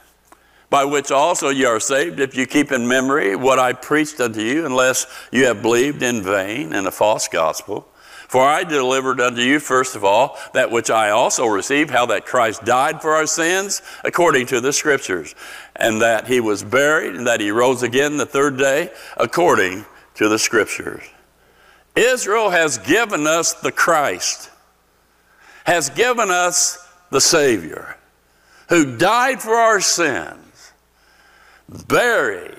by 0.71 0.85
which 0.85 1.11
also 1.11 1.51
you 1.51 1.69
are 1.69 1.81
saved, 1.81 2.19
if 2.19 2.35
you 2.35 2.47
keep 2.47 2.73
in 2.73 2.89
memory 2.89 3.37
what 3.37 3.59
I 3.59 3.73
preached 3.75 4.21
unto 4.21 4.41
you, 4.41 4.65
unless 4.65 5.07
you 5.31 5.47
have 5.47 5.61
believed 5.61 6.03
in 6.03 6.23
vain 6.23 6.73
in 6.73 6.87
a 6.87 6.91
false 6.91 7.29
gospel. 7.29 7.87
For 8.31 8.45
I 8.45 8.63
delivered 8.63 9.21
unto 9.21 9.41
you, 9.41 9.59
first 9.59 9.97
of 9.97 10.05
all, 10.05 10.39
that 10.55 10.71
which 10.71 10.89
I 10.89 11.11
also 11.11 11.47
received, 11.47 11.91
how 11.91 12.07
that 12.07 12.27
Christ 12.27 12.65
died 12.65 13.03
for 13.03 13.11
our 13.11 13.27
sins, 13.27 13.83
according 14.05 14.47
to 14.47 14.61
the 14.61 14.73
Scriptures, 14.73 15.35
and 15.75 16.01
that 16.01 16.29
he 16.29 16.39
was 16.39 16.63
buried, 16.63 17.17
and 17.17 17.27
that 17.27 17.41
he 17.41 17.51
rose 17.51 17.83
again 17.83 18.19
the 18.19 18.25
third 18.25 18.57
day, 18.57 18.93
according 19.17 19.85
to 20.15 20.29
the 20.29 20.39
Scriptures. 20.39 21.03
Israel 21.97 22.51
has 22.51 22.79
given 22.79 23.27
us 23.27 23.55
the 23.55 23.73
Christ, 23.73 24.49
has 25.65 25.91
given 25.91 26.31
us 26.31 26.89
the 27.11 27.21
Savior, 27.21 27.97
who 28.69 28.97
died 28.97 29.43
for 29.43 29.57
our 29.57 29.81
sins, 29.81 30.71
buried, 31.89 32.55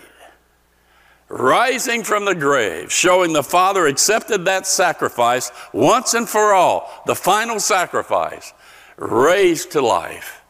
rising 1.32 2.04
from 2.04 2.26
the 2.26 2.36
grave, 2.36 2.92
showing 2.92 3.34
the 3.34 3.44
Father 3.44 3.88
accepted 3.88 4.46
that 4.46 4.68
sacrifice 4.68 5.52
once 5.72 6.14
and 6.14 6.28
for 6.28 6.54
all, 6.54 7.04
the 7.06 7.16
final 7.16 7.60
sacrifice, 7.60 8.54
raised 8.98 9.72
to 9.72 9.82
life. 9.82 10.44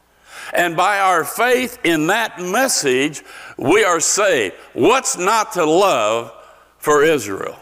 And 0.53 0.75
by 0.75 0.99
our 0.99 1.23
faith 1.23 1.79
in 1.83 2.07
that 2.07 2.41
message, 2.41 3.23
we 3.57 3.83
are 3.83 3.99
saved. 3.99 4.55
What's 4.73 5.17
not 5.17 5.53
to 5.53 5.65
love 5.65 6.33
for 6.77 7.03
Israel 7.03 7.57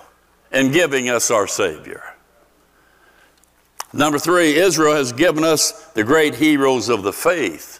in 0.52 0.72
giving 0.72 1.10
us 1.10 1.30
our 1.30 1.46
Savior? 1.46 2.04
Number 3.92 4.20
three, 4.20 4.56
Israel 4.56 4.96
has 4.96 5.12
given 5.12 5.44
us 5.44 5.72
the 5.94 6.04
great 6.04 6.36
heroes 6.36 6.90
of 6.90 7.04
the 7.04 7.14
faith. 7.14 7.79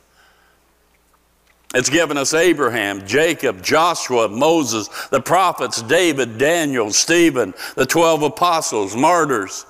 It's 1.76 1.90
given 1.90 2.18
us 2.18 2.34
Abraham, 2.34 3.06
Jacob, 3.06 3.62
Joshua, 3.62 4.28
Moses, 4.28 4.88
the 5.10 5.22
prophets, 5.22 5.84
David, 5.84 6.40
Daniel, 6.40 6.92
Stephen, 6.92 7.54
the 7.76 7.86
12 7.86 8.24
apostles, 8.24 8.96
martyrs. 8.96 9.68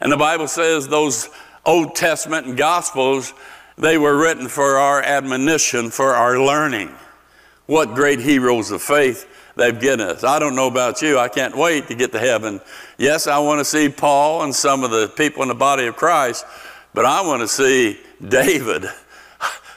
And 0.00 0.10
the 0.10 0.16
Bible 0.16 0.48
says 0.48 0.88
those 0.88 1.28
Old 1.64 1.94
Testament 1.94 2.46
and 2.46 2.56
Gospels, 2.56 3.34
they 3.76 3.98
were 3.98 4.16
written 4.16 4.48
for 4.48 4.78
our 4.78 5.00
admonition, 5.00 5.90
for 5.90 6.14
our 6.14 6.40
learning. 6.40 6.90
What 7.66 7.94
great 7.94 8.18
heroes 8.18 8.72
of 8.72 8.82
faith 8.82 9.28
they've 9.54 9.78
given 9.78 10.00
us. 10.00 10.24
I 10.24 10.40
don't 10.40 10.56
know 10.56 10.66
about 10.66 11.02
you, 11.02 11.18
I 11.18 11.28
can't 11.28 11.56
wait 11.56 11.86
to 11.88 11.94
get 11.94 12.10
to 12.12 12.18
heaven. 12.18 12.60
Yes, 12.96 13.28
I 13.28 13.38
want 13.38 13.60
to 13.60 13.64
see 13.64 13.88
Paul 13.88 14.42
and 14.42 14.54
some 14.54 14.82
of 14.82 14.90
the 14.90 15.06
people 15.08 15.42
in 15.42 15.48
the 15.48 15.54
body 15.54 15.86
of 15.86 15.94
Christ, 15.94 16.44
but 16.94 17.04
I 17.04 17.20
want 17.20 17.42
to 17.42 17.48
see 17.48 18.00
David 18.26 18.86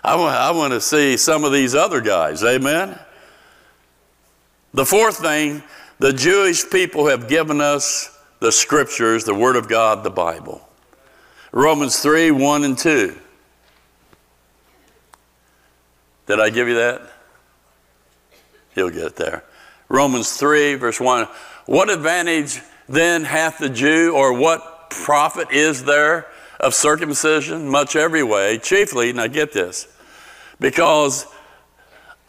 I 0.04 0.16
want, 0.16 0.36
I 0.36 0.52
want 0.52 0.74
to 0.74 0.82
see 0.82 1.18
some 1.18 1.44
of 1.44 1.52
these 1.52 1.76
other 1.76 2.02
guys. 2.02 2.44
Amen. 2.44 2.98
The 4.74 4.86
fourth 4.86 5.18
thing, 5.18 5.62
the 6.00 6.14
Jewish 6.14 6.70
people 6.70 7.08
have 7.08 7.28
given 7.28 7.62
us 7.62 8.18
the 8.40 8.52
scriptures, 8.52 9.24
the 9.24 9.36
Word 9.36 9.56
of 9.56 9.68
God, 9.68 10.04
the 10.04 10.10
Bible. 10.10 10.68
Romans 11.52 12.00
3 12.00 12.32
1 12.32 12.64
and 12.64 12.78
2. 12.78 13.16
Did 16.28 16.40
I 16.40 16.50
give 16.50 16.68
you 16.68 16.76
that? 16.76 17.02
He'll 18.74 18.90
get 18.90 19.16
there. 19.18 19.44
Romans 19.90 20.38
3, 20.38 20.76
verse 20.76 21.00
1. 21.00 21.28
What 21.66 21.90
advantage 21.90 22.62
then 22.88 23.26
hath 23.26 23.58
the 23.58 23.70
Jew, 23.70 24.14
or 24.16 24.34
what 24.34 24.90
profit 24.90 25.52
is 25.52 25.84
there 25.84 26.28
of 26.60 26.74
circumcision? 26.74 27.68
Much 27.68 27.96
every 27.96 28.24
way, 28.24 28.58
chiefly, 28.58 29.12
now 29.12 29.28
get 29.28 29.52
this, 29.52 29.88
because 30.62 31.26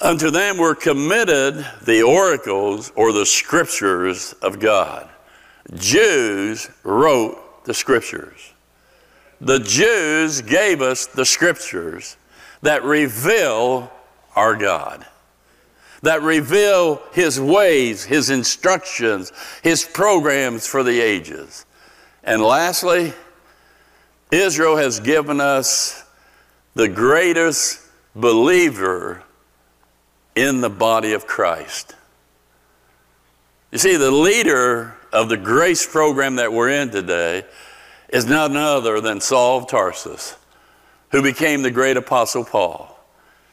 unto 0.00 0.30
them 0.30 0.56
were 0.56 0.74
committed 0.74 1.64
the 1.82 2.02
oracles 2.02 2.90
or 2.96 3.12
the 3.12 3.26
scriptures 3.26 4.32
of 4.42 4.58
God. 4.58 5.08
Jews 5.74 6.68
wrote 6.82 7.64
the 7.64 7.74
scriptures. 7.74 8.52
The 9.40 9.60
Jews 9.60 10.40
gave 10.40 10.80
us 10.80 11.06
the 11.06 11.24
scriptures 11.26 12.16
that 12.62 12.82
reveal 12.84 13.92
our 14.34 14.56
God, 14.56 15.06
that 16.02 16.22
reveal 16.22 17.02
His 17.12 17.38
ways, 17.38 18.02
His 18.04 18.30
instructions, 18.30 19.30
His 19.62 19.84
programs 19.84 20.66
for 20.66 20.82
the 20.82 21.00
ages. 21.00 21.66
And 22.24 22.40
lastly, 22.40 23.12
Israel 24.30 24.76
has 24.76 25.00
given 25.00 25.40
us 25.40 26.02
the 26.74 26.88
greatest 26.88 27.82
believer 28.14 29.22
in 30.34 30.60
the 30.60 30.70
body 30.70 31.12
of 31.12 31.26
Christ. 31.26 31.94
You 33.70 33.78
see, 33.78 33.96
the 33.96 34.10
leader 34.10 34.94
of 35.12 35.28
the 35.28 35.36
grace 35.36 35.86
program 35.86 36.36
that 36.36 36.52
we're 36.52 36.70
in 36.70 36.90
today 36.90 37.44
is 38.08 38.26
none 38.26 38.56
other 38.56 39.00
than 39.00 39.20
Saul 39.20 39.58
of 39.58 39.68
Tarsus, 39.68 40.36
who 41.10 41.22
became 41.22 41.62
the 41.62 41.70
great 41.70 41.96
apostle 41.96 42.44
Paul. 42.44 42.88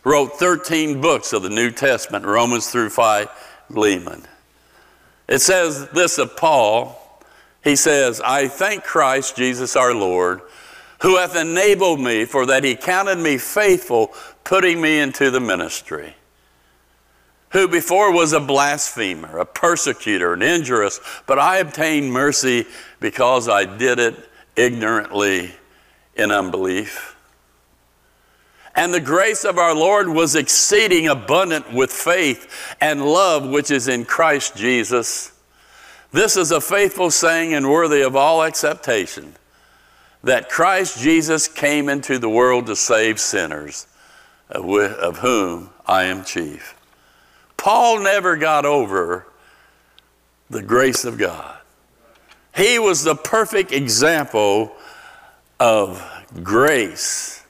Wrote 0.04 0.34
13 0.34 1.02
books 1.02 1.34
of 1.34 1.44
the 1.44 1.50
New 1.50 1.72
Testament, 1.72 2.26
Romans 2.26 2.70
through 2.70 2.90
Philemon. 2.90 4.24
It 5.28 5.40
says 5.40 5.88
this 5.90 6.18
of 6.18 6.36
Paul. 6.36 6.96
He 7.64 7.76
says, 7.76 8.22
I 8.22 8.48
thank 8.48 8.84
Christ 8.84 9.36
Jesus 9.36 9.76
our 9.76 9.94
Lord, 9.94 10.42
who 11.02 11.18
hath 11.18 11.36
enabled 11.36 12.00
me, 12.00 12.26
for 12.26 12.46
that 12.46 12.64
he 12.64 12.76
counted 12.76 13.18
me 13.18 13.38
faithful, 13.38 14.14
putting 14.44 14.82
me 14.82 15.00
into 15.00 15.32
the 15.32 15.40
ministry 15.40 16.16
who 17.52 17.68
before 17.68 18.12
was 18.12 18.34
a 18.34 18.40
blasphemer, 18.40 19.40
a 19.40 19.46
persecutor, 19.46 20.34
an 20.34 20.42
injurious, 20.42 21.00
but 21.26 21.40
I 21.40 21.58
obtained 21.58 22.12
mercy 22.12 22.66
because 23.00 23.50
I 23.50 23.66
did 23.66 24.00
it 24.00 24.16
ignorantly 24.56 25.52
in 26.16 26.32
unbelief. 26.32 27.16
And 28.76 28.94
the 28.94 29.02
grace 29.02 29.46
of 29.46 29.58
our 29.58 29.74
Lord 29.74 30.08
was 30.08 30.36
exceeding 30.36 31.08
abundant 31.08 31.74
with 31.74 31.92
faith 31.92 32.76
and 32.80 33.04
love 33.04 33.50
which 33.50 33.72
is 33.72 33.88
in 33.88 34.06
Christ 34.06 34.56
Jesus. 34.56 35.32
This 36.12 36.38
is 36.38 36.52
a 36.52 36.62
faithful 36.62 37.12
saying 37.12 37.54
and 37.54 37.70
worthy 37.70 38.02
of 38.02 38.16
all 38.16 38.44
acceptation 38.44 39.36
that 40.24 40.50
Christ 40.50 41.00
Jesus 41.00 41.48
came 41.48 41.90
into 41.90 42.20
the 42.20 42.30
world 42.30 42.66
to 42.68 42.76
save 42.76 43.20
sinners, 43.20 43.88
of 44.50 45.18
whom 45.20 45.70
I 45.86 46.04
am 46.06 46.24
chief. 46.24 46.76
Paul 47.58 48.00
never 48.00 48.36
got 48.38 48.66
over 48.66 49.28
the 50.50 50.62
grace 50.62 51.06
of 51.06 51.18
God. 51.18 51.58
He 52.56 52.80
was 52.80 53.04
the 53.04 53.16
perfect 53.16 53.72
example 53.72 54.76
of 55.60 56.04
grace. 56.42 57.44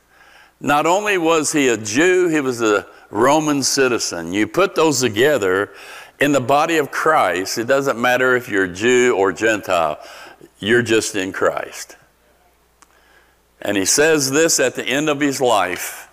Not 0.59 0.85
only 0.85 1.17
was 1.17 1.51
he 1.51 1.69
a 1.69 1.77
Jew, 1.77 2.27
he 2.27 2.41
was 2.41 2.61
a 2.61 2.85
Roman 3.09 3.63
citizen. 3.63 4.33
You 4.33 4.45
put 4.45 4.75
those 4.75 4.99
together 4.99 5.71
in 6.19 6.33
the 6.33 6.41
body 6.41 6.77
of 6.77 6.91
Christ, 6.91 7.57
it 7.57 7.65
doesn't 7.65 7.97
matter 7.99 8.35
if 8.35 8.49
you're 8.49 8.67
Jew 8.67 9.15
or 9.17 9.31
Gentile, 9.31 9.99
you're 10.59 10.81
just 10.81 11.15
in 11.15 11.31
Christ. 11.31 11.95
And 13.61 13.77
he 13.77 13.85
says 13.85 14.31
this 14.31 14.59
at 14.59 14.75
the 14.75 14.85
end 14.85 15.09
of 15.09 15.19
his 15.19 15.41
life 15.41 16.09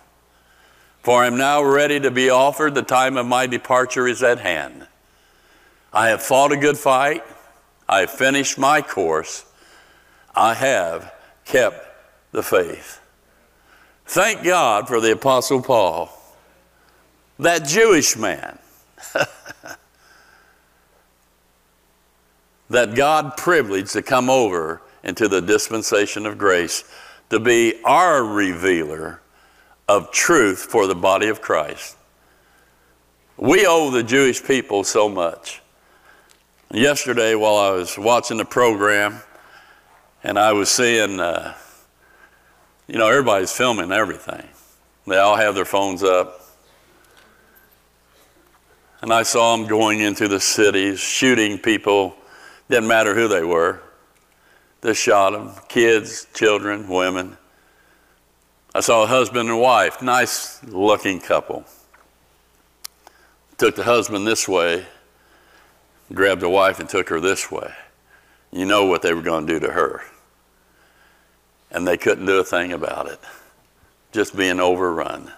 for 1.07 1.23
I 1.23 1.27
am 1.27 1.37
now 1.37 1.63
ready 1.63 2.01
to 2.01 2.11
be 2.11 2.29
offered. 2.29 2.75
The 2.75 2.81
time 2.81 3.15
of 3.15 3.25
my 3.25 3.47
departure 3.47 4.09
is 4.09 4.21
at 4.21 4.39
hand. 4.39 4.85
I 5.93 6.09
have 6.09 6.21
fought 6.21 6.51
a 6.51 6.57
good 6.57 6.77
fight. 6.77 7.23
I 7.87 8.01
have 8.01 8.11
finished 8.11 8.57
my 8.57 8.81
course. 8.81 9.45
I 10.35 10.53
have 10.53 11.13
kept 11.45 11.87
the 12.33 12.43
faith. 12.43 12.99
Thank 14.05 14.43
God 14.43 14.89
for 14.89 14.99
the 14.99 15.13
Apostle 15.13 15.61
Paul, 15.61 16.11
that 17.39 17.65
Jewish 17.65 18.17
man 18.17 18.59
that 22.69 22.95
God 22.95 23.37
privileged 23.37 23.93
to 23.93 24.01
come 24.01 24.29
over 24.29 24.81
into 25.05 25.29
the 25.29 25.39
dispensation 25.41 26.25
of 26.25 26.37
grace 26.37 26.83
to 27.29 27.39
be 27.39 27.81
our 27.83 28.23
revealer 28.23 29.21
of 29.87 30.11
truth 30.11 30.59
for 30.59 30.87
the 30.87 30.95
body 30.95 31.27
of 31.27 31.41
Christ. 31.41 31.97
We 33.37 33.65
owe 33.67 33.91
the 33.91 34.03
Jewish 34.03 34.43
people 34.43 34.83
so 34.83 35.07
much. 35.07 35.61
Yesterday, 36.71 37.35
while 37.35 37.57
I 37.57 37.71
was 37.71 37.97
watching 37.97 38.37
the 38.37 38.45
program, 38.45 39.21
and 40.23 40.37
I 40.37 40.51
was 40.53 40.69
seeing, 40.69 41.19
uh, 41.19 41.53
you 42.87 42.97
know, 42.97 43.07
everybody's 43.07 43.51
filming 43.51 43.91
everything. 43.91 44.47
They 45.05 45.17
all 45.17 45.37
have 45.37 45.55
their 45.55 45.65
phones 45.65 46.03
up. 46.03 46.41
And 49.01 49.13
I 49.13 49.23
saw 49.23 49.55
them 49.55 49.67
going 49.67 50.01
into 50.01 50.27
the 50.27 50.39
cities, 50.39 50.99
shooting 50.99 51.59
people, 51.59 52.15
didn't 52.69 52.87
matter 52.87 53.13
who 53.13 53.27
they 53.27 53.43
were. 53.43 53.81
They 54.87 54.93
shot 54.93 55.31
them 55.31 55.51
kids, 55.67 56.27
children, 56.33 56.87
women. 56.87 57.35
I 58.73 58.79
saw 58.79 59.03
a 59.03 59.05
husband 59.05 59.49
and 59.49 59.59
wife, 59.59 60.01
nice 60.01 60.63
looking 60.63 61.19
couple. 61.19 61.65
Took 63.57 63.75
the 63.75 63.83
husband 63.83 64.25
this 64.25 64.47
way, 64.47 64.85
grabbed 66.13 66.39
the 66.39 66.47
wife 66.47 66.79
and 66.79 66.87
took 66.87 67.09
her 67.09 67.19
this 67.19 67.51
way. 67.51 67.69
You 68.53 68.63
know 68.63 68.85
what 68.85 69.01
they 69.01 69.13
were 69.13 69.21
going 69.21 69.45
to 69.45 69.59
do 69.59 69.67
to 69.67 69.73
her. 69.73 70.03
And 71.69 71.85
they 71.85 71.97
couldn't 71.97 72.25
do 72.25 72.39
a 72.39 72.45
thing 72.45 72.71
about 72.71 73.09
it, 73.09 73.19
just 74.13 74.37
being 74.37 74.61
overrun. 74.61 75.33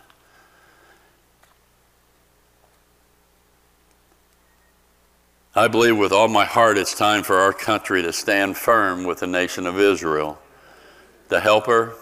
I 5.60 5.68
believe 5.68 5.98
with 5.98 6.14
all 6.14 6.30
my 6.30 6.46
heart 6.46 6.78
it's 6.78 6.96
time 6.96 7.22
for 7.22 7.36
our 7.36 7.52
country 7.52 8.02
to 8.04 8.14
stand 8.14 8.56
firm 8.56 9.04
with 9.04 9.20
the 9.20 9.28
nation 9.28 9.68
of 9.68 9.78
Israel, 9.78 10.40
to 11.28 11.42
help 11.42 11.66
her, 11.66 11.96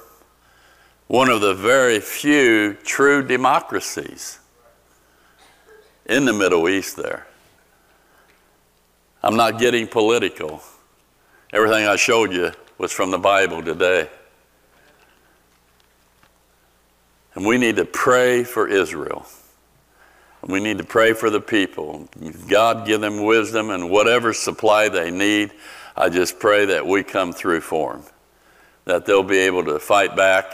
one 1.07 1.27
of 1.27 1.41
the 1.41 1.55
very 1.55 1.99
few 1.99 2.75
true 2.75 3.27
democracies 3.27 4.37
in 6.05 6.25
the 6.25 6.33
Middle 6.33 6.69
East 6.69 6.97
there. 6.97 7.25
I'm 9.23 9.35
not 9.35 9.57
getting 9.57 9.87
political. 9.87 10.61
Everything 11.51 11.87
I 11.87 11.95
showed 11.95 12.31
you 12.33 12.51
was 12.77 12.91
from 12.91 13.09
the 13.09 13.17
Bible 13.17 13.63
today. 13.63 14.07
And 17.33 17.43
we 17.43 17.57
need 17.57 17.77
to 17.77 17.85
pray 17.85 18.43
for 18.43 18.67
Israel. 18.67 19.25
We 20.45 20.59
need 20.59 20.77
to 20.77 20.83
pray 20.83 21.13
for 21.13 21.29
the 21.29 21.41
people. 21.41 22.07
God 22.47 22.85
give 22.85 23.01
them 23.01 23.23
wisdom 23.23 23.69
and 23.69 23.89
whatever 23.89 24.33
supply 24.33 24.87
they 24.89 25.11
need. 25.11 25.51
I 25.95 26.09
just 26.09 26.39
pray 26.39 26.65
that 26.65 26.85
we 26.85 27.03
come 27.03 27.33
through 27.33 27.61
for 27.61 27.93
them, 27.93 28.03
that 28.85 29.05
they'll 29.05 29.23
be 29.23 29.39
able 29.39 29.65
to 29.65 29.79
fight 29.79 30.15
back 30.15 30.45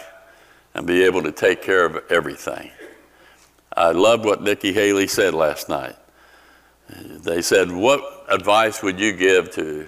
and 0.74 0.88
be 0.88 1.04
able 1.04 1.24
to 1.24 1.32
take 1.32 1.62
care 1.62 1.86
of 1.86 2.02
everything. 2.10 2.72
I 3.76 3.92
loved 3.92 4.26
what 4.26 4.42
Nikki 4.42 4.72
Haley 4.72 5.08
said 5.08 5.34
last 5.34 5.68
night. 5.68 5.96
They 6.90 7.42
said, 7.42 7.72
What 7.72 8.26
advice 8.30 8.82
would 8.84 9.00
you 9.00 9.14
give 9.14 9.52
to 9.52 9.88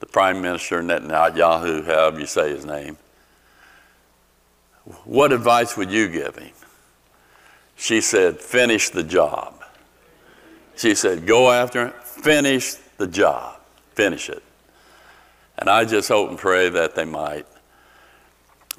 the 0.00 0.06
Prime 0.06 0.40
Minister 0.40 0.82
Netanyahu, 0.82 1.84
however 1.84 2.20
you 2.20 2.26
say 2.26 2.50
his 2.50 2.64
name? 2.64 2.96
What 5.04 5.32
advice 5.32 5.76
would 5.76 5.90
you 5.90 6.08
give 6.08 6.36
him? 6.36 6.52
She 7.76 8.00
said, 8.00 8.40
Finish 8.40 8.90
the 8.90 9.02
job. 9.02 9.62
She 10.76 10.94
said, 10.94 11.26
Go 11.26 11.50
after 11.50 11.86
it, 11.86 12.02
finish 12.02 12.74
the 12.96 13.06
job, 13.06 13.60
finish 13.94 14.28
it. 14.28 14.42
And 15.58 15.70
I 15.70 15.84
just 15.84 16.08
hope 16.08 16.28
and 16.28 16.38
pray 16.38 16.68
that 16.68 16.94
they 16.94 17.04
might. 17.04 17.46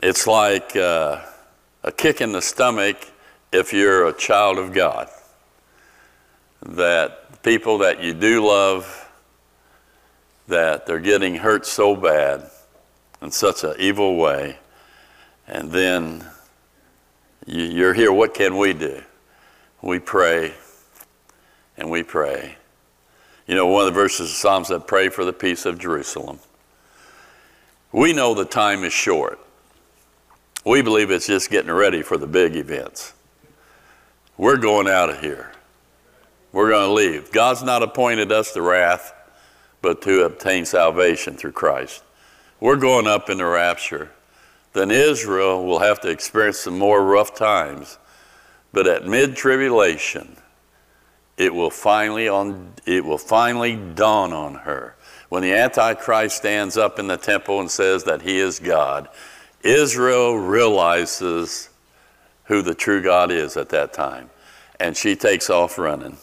It's 0.01 0.27
like, 0.27 0.75
uh, 0.75 1.21
a 1.83 1.91
kick 1.91 2.21
in 2.21 2.33
the 2.33 2.41
stomach 2.41 2.97
if 3.51 3.71
you're 3.71 4.07
a 4.07 4.13
child 4.13 4.57
of 4.57 4.73
God, 4.73 5.07
that 6.63 7.41
people 7.43 7.77
that 7.79 8.03
you 8.03 8.13
do 8.13 8.45
love, 8.45 9.09
that 10.47 10.85
they're 10.85 10.99
getting 10.99 11.35
hurt 11.35 11.65
so 11.65 11.95
bad 11.95 12.49
in 13.21 13.31
such 13.31 13.63
an 13.63 13.75
evil 13.79 14.17
way, 14.17 14.59
and 15.47 15.71
then 15.71 16.25
you're 17.47 17.93
here, 17.93 18.11
what 18.11 18.33
can 18.33 18.57
we 18.57 18.73
do? 18.73 19.01
We 19.81 19.99
pray 19.99 20.53
and 21.77 21.89
we 21.89 22.03
pray. 22.03 22.57
You 23.47 23.55
know, 23.55 23.67
one 23.67 23.87
of 23.87 23.93
the 23.93 23.99
verses 23.99 24.29
of 24.29 24.35
Psalms 24.35 24.67
that 24.67 24.87
pray 24.87 25.09
for 25.09 25.23
the 25.23 25.33
peace 25.33 25.65
of 25.65 25.79
Jerusalem. 25.79 26.39
We 27.93 28.11
know 28.11 28.33
the 28.33 28.45
time 28.45 28.83
is 28.83 28.91
short. 28.91 29.39
We 30.65 30.81
believe 30.81 31.09
it's 31.09 31.27
just 31.27 31.49
getting 31.49 31.71
ready 31.71 32.01
for 32.01 32.17
the 32.17 32.27
big 32.27 32.57
events. 32.57 33.13
We're 34.37 34.57
going 34.57 34.89
out 34.89 35.09
of 35.09 35.21
here. 35.21 35.53
We're 36.51 36.69
going 36.69 36.87
to 36.87 36.93
leave. 36.93 37.31
God's 37.31 37.63
not 37.63 37.83
appointed 37.83 38.31
us 38.31 38.51
to 38.53 38.61
wrath, 38.61 39.13
but 39.81 40.01
to 40.01 40.23
obtain 40.23 40.65
salvation 40.65 41.37
through 41.37 41.53
Christ. 41.53 42.03
We're 42.59 42.75
going 42.75 43.07
up 43.07 43.29
in 43.29 43.37
the 43.37 43.45
rapture. 43.45 44.11
Then 44.73 44.91
Israel 44.91 45.65
will 45.65 45.79
have 45.79 45.99
to 46.01 46.09
experience 46.09 46.59
some 46.59 46.77
more 46.77 47.03
rough 47.03 47.35
times. 47.35 47.97
But 48.73 48.87
at 48.87 49.05
mid 49.05 49.35
tribulation, 49.35 50.37
it 51.37 51.53
will 51.53 51.69
finally 51.69 52.27
on 52.27 52.73
it 52.85 53.03
will 53.03 53.17
finally 53.17 53.75
dawn 53.75 54.33
on 54.33 54.55
her 54.55 54.95
when 55.29 55.43
the 55.43 55.53
antichrist 55.53 56.37
stands 56.37 56.77
up 56.77 56.99
in 56.99 57.07
the 57.07 57.17
temple 57.17 57.59
and 57.59 57.69
says 57.69 58.03
that 58.05 58.21
he 58.21 58.39
is 58.39 58.59
god 58.59 59.07
Israel 59.63 60.37
realizes 60.37 61.69
who 62.45 62.61
the 62.61 62.75
true 62.75 63.01
God 63.01 63.31
is 63.31 63.57
at 63.57 63.69
that 63.69 63.93
time. 63.93 64.29
And 64.79 64.95
she 64.95 65.15
takes 65.15 65.49
off 65.49 65.77
running 65.77 66.17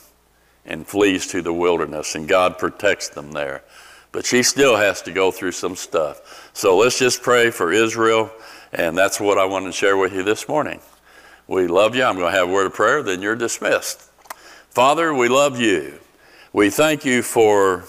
and 0.64 0.86
flees 0.86 1.26
to 1.28 1.42
the 1.42 1.52
wilderness, 1.52 2.14
and 2.14 2.26
God 2.26 2.58
protects 2.58 3.08
them 3.10 3.32
there. 3.32 3.62
But 4.12 4.24
she 4.24 4.42
still 4.42 4.76
has 4.76 5.02
to 5.02 5.12
go 5.12 5.30
through 5.30 5.52
some 5.52 5.76
stuff. 5.76 6.43
So 6.54 6.78
let's 6.78 6.98
just 6.98 7.20
pray 7.20 7.50
for 7.50 7.72
Israel, 7.72 8.30
and 8.72 8.96
that's 8.96 9.20
what 9.20 9.38
I 9.38 9.44
want 9.44 9.66
to 9.66 9.72
share 9.72 9.96
with 9.96 10.14
you 10.14 10.22
this 10.22 10.48
morning. 10.48 10.80
We 11.48 11.66
love 11.66 11.94
you. 11.94 12.04
I'm 12.04 12.16
going 12.16 12.32
to 12.32 12.38
have 12.38 12.48
a 12.48 12.52
word 12.52 12.66
of 12.66 12.74
prayer, 12.74 13.02
then 13.02 13.20
you're 13.20 13.36
dismissed. 13.36 14.00
Father, 14.70 15.12
we 15.12 15.28
love 15.28 15.60
you. 15.60 15.98
We 16.52 16.70
thank 16.70 17.04
you 17.04 17.22
for 17.22 17.84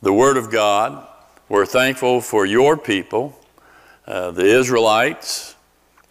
the 0.00 0.14
Word 0.14 0.38
of 0.38 0.50
God. 0.50 1.06
We're 1.50 1.66
thankful 1.66 2.22
for 2.22 2.46
your 2.46 2.78
people. 2.78 3.38
Uh, 4.06 4.30
the 4.30 4.46
Israelites, 4.46 5.54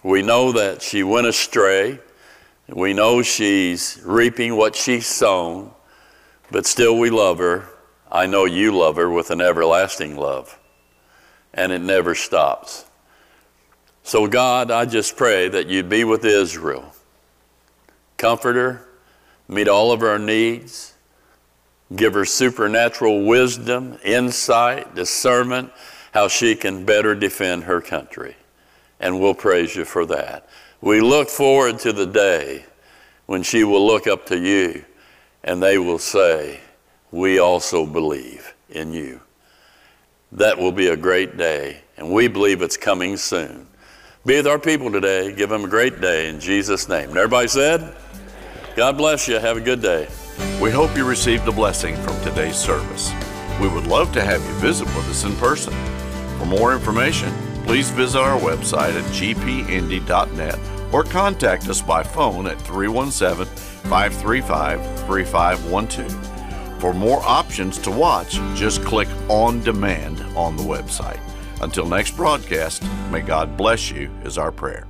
we 0.03 0.21
know 0.21 0.51
that 0.51 0.83
she 0.83 1.01
went 1.01 1.25
astray. 1.25 1.99
We 2.67 2.93
know 2.93 3.23
she's 3.23 3.99
reaping 4.05 4.55
what 4.55 4.75
she's 4.75 5.07
sown, 5.07 5.71
but 6.51 6.67
still 6.67 6.99
we 6.99 7.09
love 7.09 7.39
her. 7.39 7.65
I 8.11 8.27
know 8.27 8.45
you 8.45 8.77
love 8.77 8.97
her 8.97 9.09
with 9.09 9.31
an 9.31 9.41
everlasting 9.41 10.15
love, 10.15 10.59
and 11.57 11.71
it 11.71 11.81
never 11.81 12.15
stops. 12.15 12.85
So, 14.03 14.27
God, 14.27 14.71
I 14.71 14.85
just 14.85 15.17
pray 15.17 15.49
that 15.49 15.67
you'd 15.67 15.89
be 15.89 16.05
with 16.05 16.23
Israel. 16.23 16.93
Comfort 18.15 18.55
her, 18.55 18.87
meet 19.49 19.67
all 19.67 19.91
of 19.91 19.99
her 19.99 20.17
needs, 20.17 20.93
give 21.93 22.13
her 22.13 22.23
supernatural 22.23 23.25
wisdom, 23.25 23.97
insight, 24.05 24.95
discernment 24.95 25.71
how 26.13 26.27
she 26.27 26.55
can 26.55 26.85
better 26.85 27.13
defend 27.15 27.65
her 27.65 27.81
country. 27.81 28.35
And 28.99 29.19
we'll 29.19 29.35
praise 29.35 29.75
you 29.75 29.83
for 29.83 30.05
that. 30.05 30.47
We 30.79 31.01
look 31.01 31.29
forward 31.29 31.79
to 31.79 31.91
the 31.91 32.05
day 32.05 32.65
when 33.25 33.43
she 33.43 33.63
will 33.63 33.85
look 33.85 34.07
up 34.07 34.25
to 34.27 34.39
you 34.39 34.85
and 35.43 35.61
they 35.61 35.77
will 35.77 35.99
say, 35.99 36.61
We 37.11 37.39
also 37.39 37.85
believe 37.85 38.53
in 38.69 38.93
you. 38.93 39.21
That 40.33 40.57
will 40.57 40.73
be 40.73 40.87
a 40.87 40.97
great 40.97 41.37
day, 41.37 41.81
and 41.95 42.11
we 42.11 42.27
believe 42.27 42.61
it's 42.61 42.75
coming 42.75 43.15
soon. 43.15 43.65
Be 44.25 44.35
with 44.35 44.47
our 44.47 44.59
people 44.59 44.91
today. 44.91 45.33
Give 45.33 45.49
them 45.49 45.63
a 45.63 45.69
great 45.69 46.01
day 46.01 46.27
in 46.27 46.41
Jesus' 46.41 46.89
name. 46.89 47.09
And 47.09 47.17
everybody 47.17 47.47
said, 47.47 47.95
God 48.75 48.97
bless 48.97 49.27
you. 49.27 49.39
Have 49.39 49.55
a 49.55 49.61
good 49.61 49.81
day. 49.81 50.09
We 50.61 50.69
hope 50.69 50.97
you 50.97 51.05
received 51.05 51.47
a 51.47 51.51
blessing 51.51 51.95
from 51.95 52.19
today's 52.21 52.57
service. 52.57 53.13
We 53.61 53.69
would 53.69 53.87
love 53.87 54.11
to 54.13 54.23
have 54.23 54.43
you 54.45 54.53
visit 54.55 54.85
with 54.87 55.09
us 55.09 55.23
in 55.23 55.33
person. 55.37 55.73
For 56.37 56.45
more 56.45 56.73
information, 56.73 57.31
please 57.63 57.89
visit 57.89 58.19
our 58.19 58.37
website 58.37 58.99
at 58.99 59.05
gpindy.net 59.13 60.59
or 60.93 61.03
contact 61.03 61.69
us 61.69 61.81
by 61.81 62.03
phone 62.03 62.47
at 62.47 62.61
317 62.61 63.45
535 63.89 64.81
3512. 65.07 66.36
For 66.79 66.93
more 66.93 67.21
options 67.23 67.79
to 67.79 67.91
watch, 67.91 68.39
just 68.55 68.83
click 68.83 69.07
On 69.29 69.61
Demand 69.63 70.21
on 70.37 70.55
the 70.55 70.63
website. 70.63 71.19
Until 71.61 71.87
next 71.87 72.15
broadcast, 72.15 72.83
may 73.11 73.21
God 73.21 73.57
bless 73.57 73.89
you, 73.89 74.11
is 74.23 74.37
our 74.37 74.51
prayer. 74.51 74.85